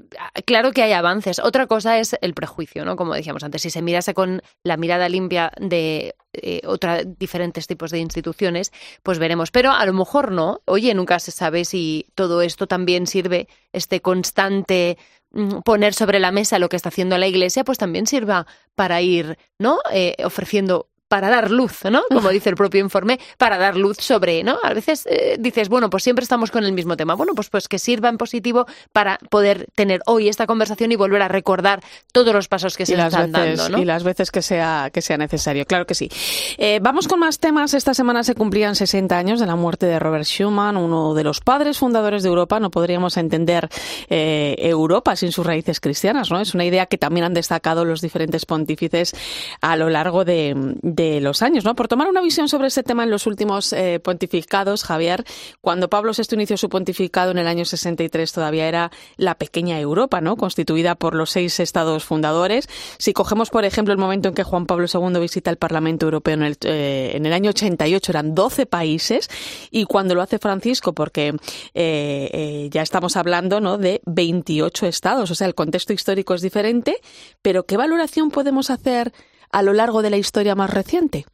[0.45, 1.39] claro que hay avances.
[1.39, 2.95] Otra cosa es el prejuicio, ¿no?
[2.95, 7.91] Como decíamos antes, si se mirase con la mirada limpia de eh, otra, diferentes tipos
[7.91, 8.72] de instituciones,
[9.02, 9.52] pues veremos.
[9.52, 10.62] Pero a lo mejor no.
[10.66, 14.97] Oye, nunca se sabe si todo esto también sirve, este constante
[15.32, 18.45] mm, poner sobre la mesa lo que está haciendo la Iglesia, pues también sirva
[18.76, 19.80] para ir, ¿no?
[19.91, 22.03] Eh, ofreciendo para dar luz, ¿no?
[22.07, 24.60] Como dice el propio informe, para dar luz sobre, ¿no?
[24.64, 27.16] A veces eh, dices, bueno, pues siempre estamos con el mismo tema.
[27.16, 31.24] Bueno, pues, pues que sirva en positivo para poder tener hoy esta conversación y volver
[31.24, 31.82] a recordar
[32.14, 33.82] todos los pasos que se las están veces, dando, ¿no?
[33.82, 36.10] Y las veces que sea, que sea necesario, claro que sí.
[36.57, 37.74] Eh, vamos con más temas.
[37.74, 41.41] Esta semana se cumplían 60 años de la muerte de Robert Schuman, uno de los
[41.41, 42.60] padres fundadores de Europa.
[42.60, 43.68] No podríamos entender
[44.10, 46.39] eh, Europa sin sus raíces cristianas, ¿no?
[46.39, 49.16] Es una idea que también han destacado los diferentes pontífices
[49.60, 50.53] a lo largo de,
[50.84, 51.76] de los años, ¿no?
[51.76, 55.24] Por tomar una visión sobre este tema en los últimos eh, pontificados, Javier,
[55.62, 60.20] cuando Pablo VI inició su pontificado en el año 63 todavía era la pequeña Europa,
[60.20, 60.36] ¿no?
[60.36, 62.68] Constituida por los seis estados fundadores.
[62.97, 66.34] Si cogemos, por ejemplo, el momento en que Juan Pablo II visita el Parlamento Europeo
[66.34, 69.30] en el, eh, en el año 88 eran 12 países
[69.72, 71.34] y cuando lo hace Francisco, porque
[71.74, 73.78] eh, ya estamos hablando ¿no?
[73.78, 76.97] de 28 estados, o sea, el contexto histórico es diferente,
[77.41, 79.14] pero ¿qué valoración podemos hacer
[79.52, 81.26] a lo largo de la historia más reciente?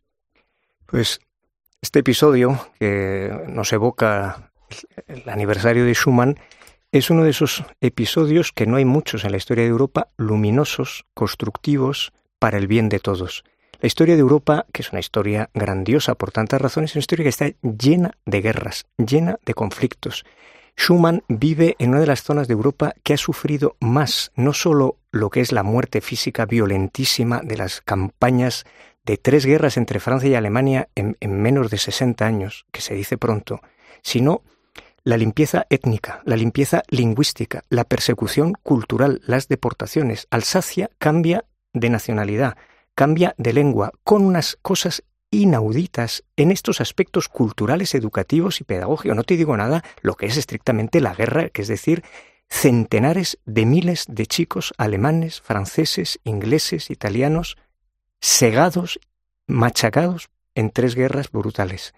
[0.86, 1.20] Pues
[1.82, 4.52] este episodio que nos evoca
[5.08, 6.40] el aniversario de Schumann
[6.92, 11.06] es uno de esos episodios que no hay muchos en la historia de Europa, luminosos,
[11.14, 13.44] constructivos, para el bien de todos.
[13.82, 17.24] La historia de Europa, que es una historia grandiosa por tantas razones, es una historia
[17.24, 20.24] que está llena de guerras, llena de conflictos.
[20.78, 24.98] Schumann vive en una de las zonas de Europa que ha sufrido más, no solo
[25.12, 28.66] lo que es la muerte física violentísima de las campañas
[29.06, 32.96] de tres guerras entre Francia y Alemania en, en menos de 60 años, que se
[32.96, 33.62] dice pronto,
[34.02, 34.42] sino
[35.04, 40.28] la limpieza étnica, la limpieza lingüística, la persecución cultural, las deportaciones.
[40.32, 42.58] Alsacia cambia de nacionalidad,
[42.96, 45.04] cambia de lengua, con unas cosas
[45.36, 49.16] inauditas en estos aspectos culturales, educativos y pedagógicos.
[49.16, 52.04] No te digo nada lo que es estrictamente la guerra, que es decir,
[52.50, 57.58] centenares de miles de chicos alemanes, franceses, ingleses, italianos,
[58.20, 59.00] segados,
[59.48, 61.94] machacados en tres guerras brutales.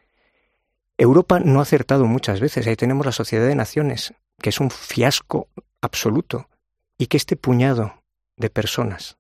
[0.98, 2.66] Europa no ha acertado muchas veces.
[2.66, 5.48] Ahí tenemos la Sociedad de Naciones, que es un fiasco
[5.82, 6.50] absoluto,
[6.98, 8.02] y que este puñado
[8.36, 9.18] de personas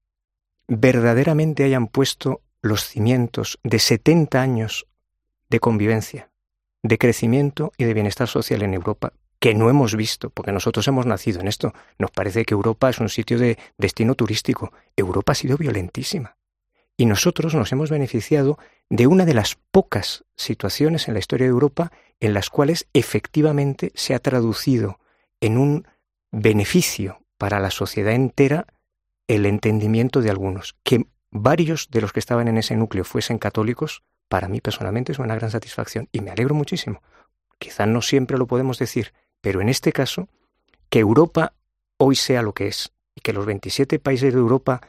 [0.67, 4.87] verdaderamente hayan puesto los cimientos de 70 años
[5.49, 6.29] de convivencia,
[6.83, 11.05] de crecimiento y de bienestar social en Europa, que no hemos visto, porque nosotros hemos
[11.05, 11.73] nacido en esto.
[11.99, 14.71] Nos parece que Europa es un sitio de destino turístico.
[14.95, 16.37] Europa ha sido violentísima.
[16.97, 18.57] Y nosotros nos hemos beneficiado
[18.89, 23.91] de una de las pocas situaciones en la historia de Europa en las cuales efectivamente
[23.93, 24.99] se ha traducido
[25.39, 25.87] en un
[26.31, 28.65] beneficio para la sociedad entera
[29.27, 30.75] el entendimiento de algunos.
[30.83, 35.19] Que varios de los que estaban en ese núcleo fuesen católicos, para mí personalmente es
[35.19, 37.01] una gran satisfacción y me alegro muchísimo.
[37.59, 40.27] Quizá no siempre lo podemos decir, pero en este caso,
[40.89, 41.53] que Europa
[41.97, 44.81] hoy sea lo que es y que los 27 países de Europa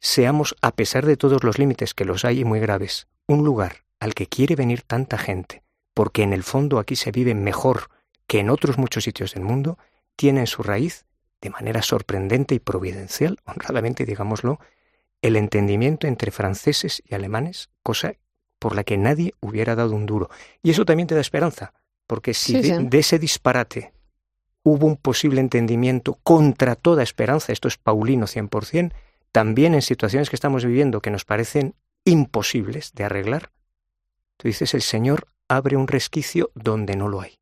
[0.00, 3.84] seamos, a pesar de todos los límites que los hay y muy graves, un lugar
[4.00, 5.62] al que quiere venir tanta gente,
[5.94, 7.90] porque en el fondo aquí se vive mejor
[8.26, 9.78] que en otros muchos sitios del mundo,
[10.16, 11.04] tiene en su raíz,
[11.40, 14.60] de manera sorprendente y providencial, honradamente digámoslo,
[15.22, 18.14] el entendimiento entre franceses y alemanes, cosa
[18.58, 20.30] por la que nadie hubiera dado un duro.
[20.62, 21.72] Y eso también te da esperanza,
[22.06, 23.92] porque si de, de, ese disparate
[24.62, 28.92] hubo un posible entendimiento contra toda esperanza, esto es Paulino 100%,
[29.32, 33.52] también en situaciones que estamos viviendo que nos parecen imposibles de arreglar,
[34.36, 37.38] tú dices, el Señor abre un resquicio donde no lo hay.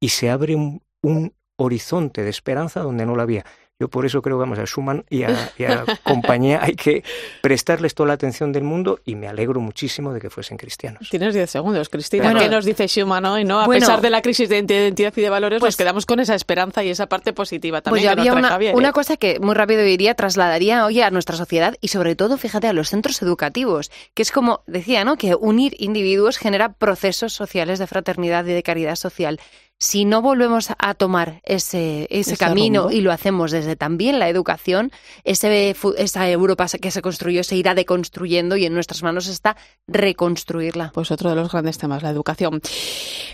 [0.00, 3.44] Y se abre un, un horizonte de esperanza donde no lo había.
[3.82, 7.02] Yo por eso creo, vamos, a Schumann y a, y a compañía hay que
[7.40, 11.08] prestarles toda la atención del mundo y me alegro muchísimo de que fuesen cristianos.
[11.10, 12.22] Tienes 10 segundos, Cristina.
[12.22, 13.44] Bueno, ¿Qué nos dice Schumann hoy?
[13.44, 13.60] ¿no?
[13.60, 16.20] A bueno, pesar de la crisis de identidad y de valores, pues, nos quedamos con
[16.20, 18.04] esa esperanza y esa parte positiva también.
[18.04, 18.92] Pues que había nos trae una, Javier, una ¿eh?
[18.92, 22.72] cosa que muy rápido diría, trasladaría hoy a nuestra sociedad y sobre todo, fíjate, a
[22.72, 25.16] los centros educativos, que es como decía, ¿no?
[25.16, 29.40] Que unir individuos genera procesos sociales de fraternidad y de caridad social
[29.82, 32.96] si no volvemos a tomar ese, ese, Ese camino rumbo.
[32.96, 34.92] y lo hacemos desde también la educación,
[35.24, 39.56] ese, esa Europa que se construyó se irá deconstruyendo y en nuestras manos está
[39.88, 40.92] reconstruirla.
[40.94, 42.60] Pues otro de los grandes temas, la educación.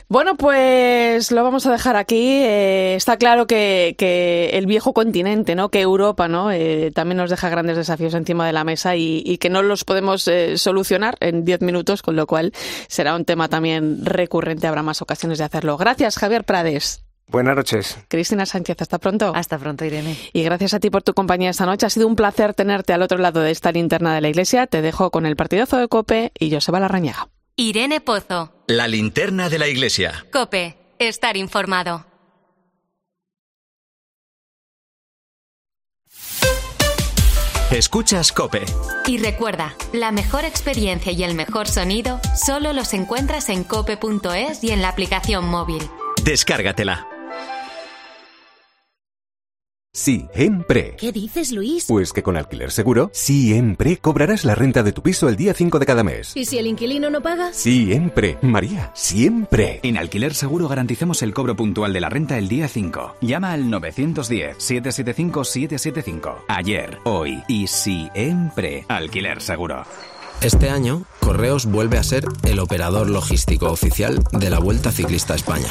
[0.09, 2.39] Bueno, pues lo vamos a dejar aquí.
[2.43, 5.69] Eh, está claro que, que el viejo continente, ¿no?
[5.69, 6.51] Que Europa, ¿no?
[6.51, 9.85] Eh, también nos deja grandes desafíos encima de la mesa y, y que no los
[9.85, 12.55] podemos eh, solucionar en 10 minutos, con lo cual
[12.89, 14.67] será un tema también recurrente.
[14.67, 15.77] Habrá más ocasiones de hacerlo.
[15.77, 17.05] Gracias, Javier Prades.
[17.29, 17.99] Buenas noches.
[18.09, 19.33] Cristina Sánchez, hasta pronto.
[19.35, 20.17] Hasta pronto, Irene.
[20.33, 21.85] Y gracias a ti por tu compañía esta noche.
[21.85, 24.67] Ha sido un placer tenerte al otro lado de esta linterna de la iglesia.
[24.67, 27.29] Te dejo con el partidazo de Cope y Joseba Larrañaga.
[27.57, 28.53] Irene Pozo.
[28.67, 30.25] La linterna de la iglesia.
[30.33, 30.77] Cope.
[30.99, 32.07] Estar informado.
[37.71, 38.65] Escuchas Cope.
[39.07, 44.71] Y recuerda, la mejor experiencia y el mejor sonido solo los encuentras en cope.es y
[44.71, 45.83] en la aplicación móvil.
[46.25, 47.07] Descárgatela.
[49.93, 50.95] Siempre.
[50.97, 51.87] ¿Qué dices, Luis?
[51.89, 55.81] Pues que con Alquiler Seguro, siempre cobrarás la renta de tu piso el día 5
[55.81, 56.37] de cada mes.
[56.37, 57.53] ¿Y si el inquilino no paga?
[57.53, 58.39] Siempre.
[58.43, 59.81] María, siempre.
[59.83, 63.17] En Alquiler Seguro garantizamos el cobro puntual de la renta el día 5.
[63.23, 66.45] Llama al 910-775-775.
[66.47, 68.85] Ayer, hoy y siempre.
[68.89, 69.83] Alquiler Seguro.
[70.41, 75.37] Este año, Correos vuelve a ser el operador logístico oficial de la Vuelta Ciclista a
[75.37, 75.69] España.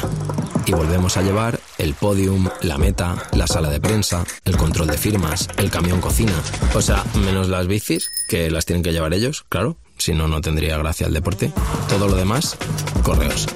[0.66, 4.98] Y volvemos a llevar el podium, la meta, la sala de prensa, el control de
[4.98, 6.34] firmas, el camión cocina.
[6.74, 9.78] O sea, menos las bicis, que las tienen que llevar ellos, claro.
[9.96, 11.50] Si no, no tendría gracia el deporte.
[11.88, 12.58] Todo lo demás,
[13.02, 13.46] Correos.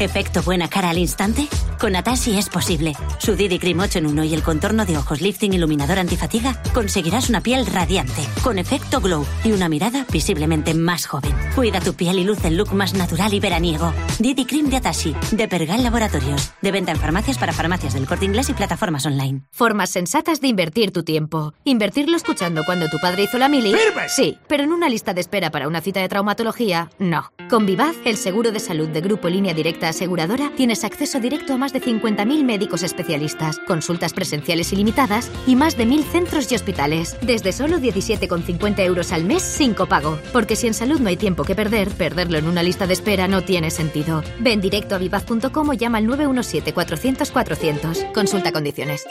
[0.00, 1.46] ¿Efecto buena cara al instante?
[1.78, 2.94] Con Atashi es posible.
[3.18, 7.28] Su Didi Cream 8 en 1 y el contorno de ojos lifting iluminador antifatiga conseguirás
[7.28, 11.32] una piel radiante, con efecto glow y una mirada visiblemente más joven.
[11.54, 13.92] Cuida tu piel y luce el look más natural y veraniego.
[14.18, 16.50] Didi Cream de Atashi, de Pergal Laboratorios.
[16.60, 19.42] De venta en farmacias para farmacias del corte inglés y plataformas online.
[19.52, 21.54] Formas sensatas de invertir tu tiempo.
[21.62, 23.72] Invertirlo escuchando cuando tu padre hizo la mili.
[24.08, 27.30] Sí, pero en una lista de espera para una cita de traumatología, no.
[27.48, 31.58] Con Vivaz, el seguro de salud de Grupo Línea Directa Aseguradora, tienes acceso directo a
[31.58, 36.54] más de de 50.000 médicos especialistas, consultas presenciales ilimitadas y más de 1.000 centros y
[36.54, 37.16] hospitales.
[37.20, 40.18] Desde solo 17,50 euros al mes sin copago.
[40.32, 43.28] Porque si en salud no hay tiempo que perder, perderlo en una lista de espera
[43.28, 44.22] no tiene sentido.
[44.40, 48.12] Ven directo a vivaz.com o llama al 917-400-400.
[48.12, 49.04] Consulta condiciones.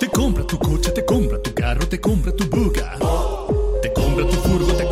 [0.00, 2.96] Te compra tu coche, te compra tu carro, te compra tu buga.
[3.82, 4.91] Te compra tu furgo, te compra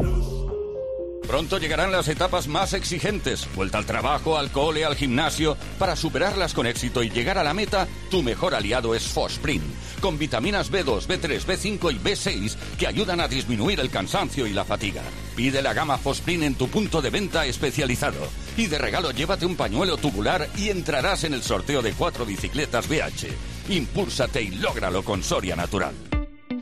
[1.31, 3.47] Pronto llegarán las etapas más exigentes.
[3.55, 5.55] Vuelta al trabajo, al cole, al gimnasio.
[5.79, 9.61] Para superarlas con éxito y llegar a la meta, tu mejor aliado es Fosprin.
[10.01, 14.65] Con vitaminas B2, B3, B5 y B6 que ayudan a disminuir el cansancio y la
[14.65, 15.03] fatiga.
[15.33, 18.27] Pide la gama Fosprin en tu punto de venta especializado.
[18.57, 22.89] Y de regalo llévate un pañuelo tubular y entrarás en el sorteo de cuatro bicicletas
[22.89, 23.69] BH.
[23.69, 25.93] Impúlsate y lógralo con Soria Natural.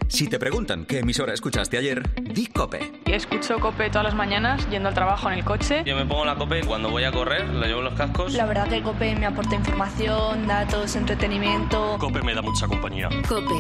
[0.08, 2.92] Si te preguntan qué emisora escuchaste ayer, di Cope.
[3.06, 5.84] Escucho Cope todas las mañanas yendo al trabajo en el coche.
[5.86, 8.34] Yo me pongo la Cope cuando voy a correr, le llevo los cascos.
[8.34, 11.98] La verdad que Cope me aporta información, datos, entretenimiento.
[12.00, 13.10] Cope me da mucha compañía.
[13.28, 13.56] Cope,